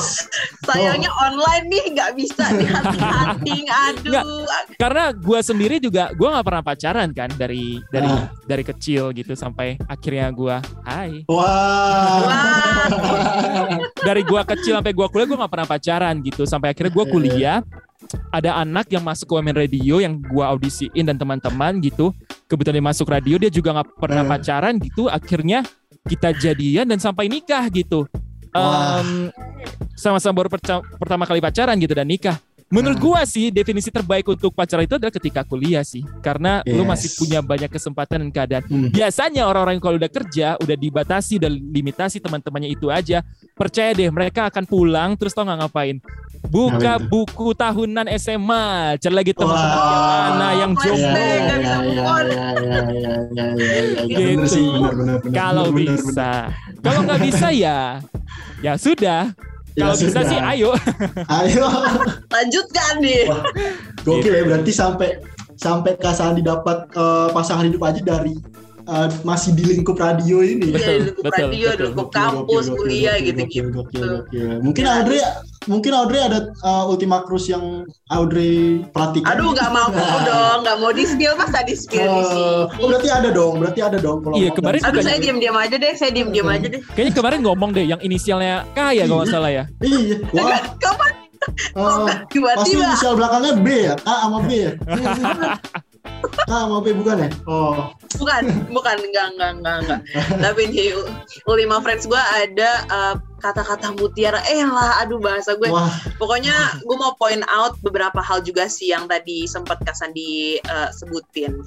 [0.64, 3.64] sayangnya online nih nggak bisa di hunting
[4.04, 4.24] Nggak.
[4.24, 4.44] Aduh,
[4.76, 8.28] Karena gue sendiri juga gue nggak pernah pacaran kan dari dari Ah.
[8.44, 12.24] dari kecil gitu sampai akhirnya gue hai Wah.
[12.24, 12.88] Wah.
[14.00, 17.58] dari gua kecil sampai gua kuliah gua nggak pernah pacaran gitu sampai akhirnya gua kuliah
[18.32, 22.12] ada anak yang masuk ke Women Radio yang gua audisiin dan teman-teman gitu
[22.48, 24.28] kebetulan dia masuk radio dia juga nggak pernah Eh.
[24.28, 25.62] pacaran gitu akhirnya
[26.08, 28.08] kita jadian dan sampai nikah gitu.
[28.48, 29.28] Em,
[29.92, 30.48] sama-sama baru
[30.96, 35.08] pertama kali pacaran gitu dan nikah Menurut gua sih definisi terbaik untuk pacaran itu adalah
[35.08, 36.04] ketika kuliah sih.
[36.20, 36.90] Karena lu Yes.
[36.92, 38.64] masih punya banyak kesempatan dan keadaan.
[38.68, 38.88] Hmm.
[38.92, 43.24] biasanya orang-orang yang kalau udah kerja udah dibatasi dan limitasi teman-temannya itu aja
[43.56, 45.96] percaya deh mereka akan pulang terus tau nggak ngapain?
[46.48, 47.08] Buka tuh?
[47.08, 51.18] buku tahunan SMA cari lagi teman-teman yang mana yang jomblo.
[54.08, 54.62] Gitu.
[55.32, 56.52] kalau bisa.
[56.84, 57.98] kalau nggak bisa ya
[58.60, 59.32] ya sudah
[59.78, 60.26] Ya kalau bisa sudah.
[60.26, 60.70] sih ayo
[61.38, 61.66] Ayo.
[62.34, 63.30] lanjutkan nih.
[63.30, 63.42] Wah,
[64.02, 65.22] Gokil ya berarti sampai
[65.54, 68.34] sampai Kak Sandi dapat eh, pasangan hidup aja dari
[68.88, 70.72] eh, masih di lingkup radio ini.
[70.72, 71.84] Betul, Iya, lingkup betul, radio, betul.
[71.86, 73.68] lingkup Gokil, kampus, gokil, kuliah gokil, gitu-gitu.
[73.70, 74.48] gokil, gokil, gokil.
[74.60, 74.92] Mungkin Ya.
[74.96, 75.20] Audrey
[75.66, 77.64] mungkin Audrey ada uh, Ultima Cruz yang
[78.08, 79.36] Audrey perhatikan.
[79.36, 79.88] Aduh, nggak mau
[80.28, 82.80] dong, nggak mau di spill masa di spill di Eh, sini.
[82.80, 85.92] oh, berarti ada dong, berarti ada dong kalau Iya, kemarin Aduh, saya diam-diam aja deh,
[85.92, 86.80] saya diam-diam aja deh.
[86.96, 90.60] kayaknya kemarin ngomong deh yang inisialnya K ya kalau nggak salah ya Iya, wah.
[90.80, 92.82] Kapan pasti tiba-tiba?
[92.84, 93.94] inisial belakangnya B ya?
[94.04, 94.72] A sama B ya?
[96.48, 97.30] A sama B bukan ya?
[97.46, 100.00] Oh, Bukan, bukan, enggak, enggak, enggak, enggak.
[100.40, 100.84] Tapi di
[101.44, 104.40] Ultima Friends gue ada eh, kata-kata mutiara.
[104.48, 105.68] Eh lah, aduh bahasa gue.
[105.68, 111.60] wah, Pokoknya gue mau point out beberapa hal juga sih yang tadi sempat Kasan disebutin.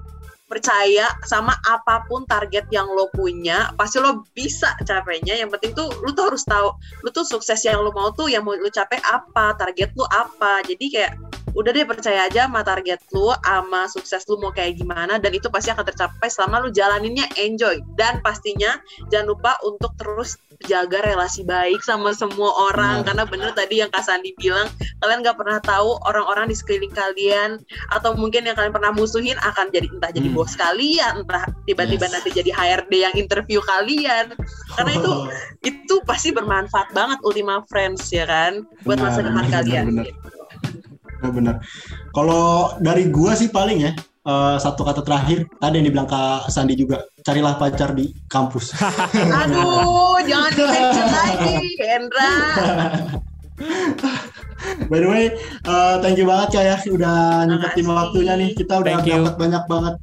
[0.52, 5.32] Percaya sama apa pun target yang lo punya, pasti lo bisa capainya.
[5.40, 8.44] Yang penting tuh lo tuh harus tahu, lo tuh sukses yang lo mau tuh yang
[8.44, 10.60] mau lo capai apa, target lo apa.
[10.68, 15.20] Jadi kayak udah deh percaya aja sama target lu, sama sukses lu mau kayak gimana
[15.20, 17.82] dan itu pasti akan tercapai selama lu jalaninnya enjoy.
[17.98, 18.80] Dan pastinya
[19.12, 20.38] jangan lupa untuk terus
[20.70, 24.70] jaga relasi baik sama semua orang karena bener tadi yang Kak Sandi bilang
[25.02, 27.58] kalian nggak pernah tahu orang-orang di sekeliling kalian
[27.90, 30.38] atau mungkin yang kalian pernah musuhin akan jadi entah jadi Hmm.
[30.38, 32.14] bos kalian entah tiba-tiba Yes.
[32.14, 34.38] nanti jadi HRD yang interview kalian
[34.78, 35.12] karena itu
[35.74, 40.08] itu pasti bermanfaat banget Ultima Friends ya kan buat Benar, masa depan benar, kalian benar.
[41.30, 41.56] Benar.
[42.10, 43.92] Kalau dari gua sih paling ya
[44.26, 48.74] eh, satu kata terakhir tadi yang dibilang Kak Sandi juga carilah pacar di kampus.
[49.42, 52.32] aduh jangan di lagi Hendra
[54.90, 55.26] By the way,
[55.66, 58.50] eh, thank you banget Kak ya udah nyempetin waktunya nih.
[58.58, 59.96] Kita udah dapat banyak banget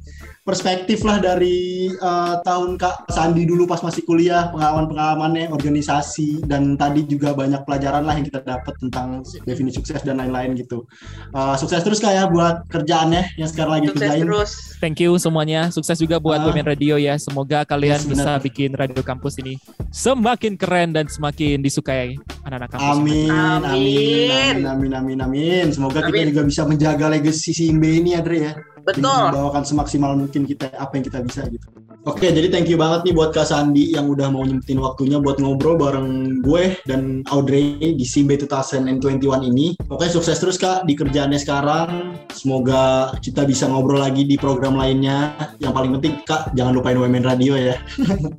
[0.49, 7.05] perspektif lah dari eh, tahun Kak Sandi dulu pas masih kuliah, pengalaman-pengalamannya, organisasi dan tadi
[7.05, 10.89] juga banyak pelajaran lah yang kita dapat tentang definisi sukses dan lain-lain gitu.
[11.37, 14.25] Eh, sukses terus Kak ya buat kerjaannya yang sekarang lagi sukses kerjain.
[14.25, 15.69] terus Thank you semuanya.
[15.69, 16.39] Sukses juga buat.
[16.39, 17.19] Women Radio ya.
[17.19, 19.59] Semoga kalian Yes, bisa bikin radio kampus ini
[19.91, 22.15] semakin keren dan semakin disukai
[22.47, 22.95] anak-anak kampus.
[22.95, 24.31] Amin, amin, Amin.
[24.31, 25.65] amin, amin, amin, amin.
[25.75, 26.31] Semoga kita Amin.
[26.31, 28.53] juga bisa menjaga legacy Simbe ini ya, Dre ya.
[28.85, 31.67] Betul Membawakan semaksimal mungkin kita apa yang kita bisa gitu.
[32.07, 35.35] Oke, jadi thank you banget nih buat Kak Sandi yang udah mau nyempetin waktunya buat
[35.35, 39.19] ngobrol bareng gue dan Audrey di Simbe 2021
[39.51, 39.75] ini.
[39.91, 42.15] Oke, sukses terus Kak di kerjaannya sekarang.
[42.31, 45.35] Semoga kita bisa ngobrol lagi di program lainnya.
[45.59, 47.75] Yang paling penting Kak, jangan lupain Women Radio ya.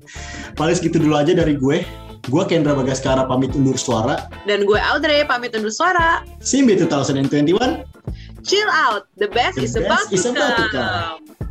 [0.59, 1.85] paling segitu dulu aja dari gue.
[2.33, 4.25] Gue Kendra Bagaskara pamit undur suara.
[4.49, 7.85] dan gue Audrey pamit undur suara Simbe 2021.
[8.45, 9.07] Chill out.
[9.17, 11.50] The best The is best about is to about to come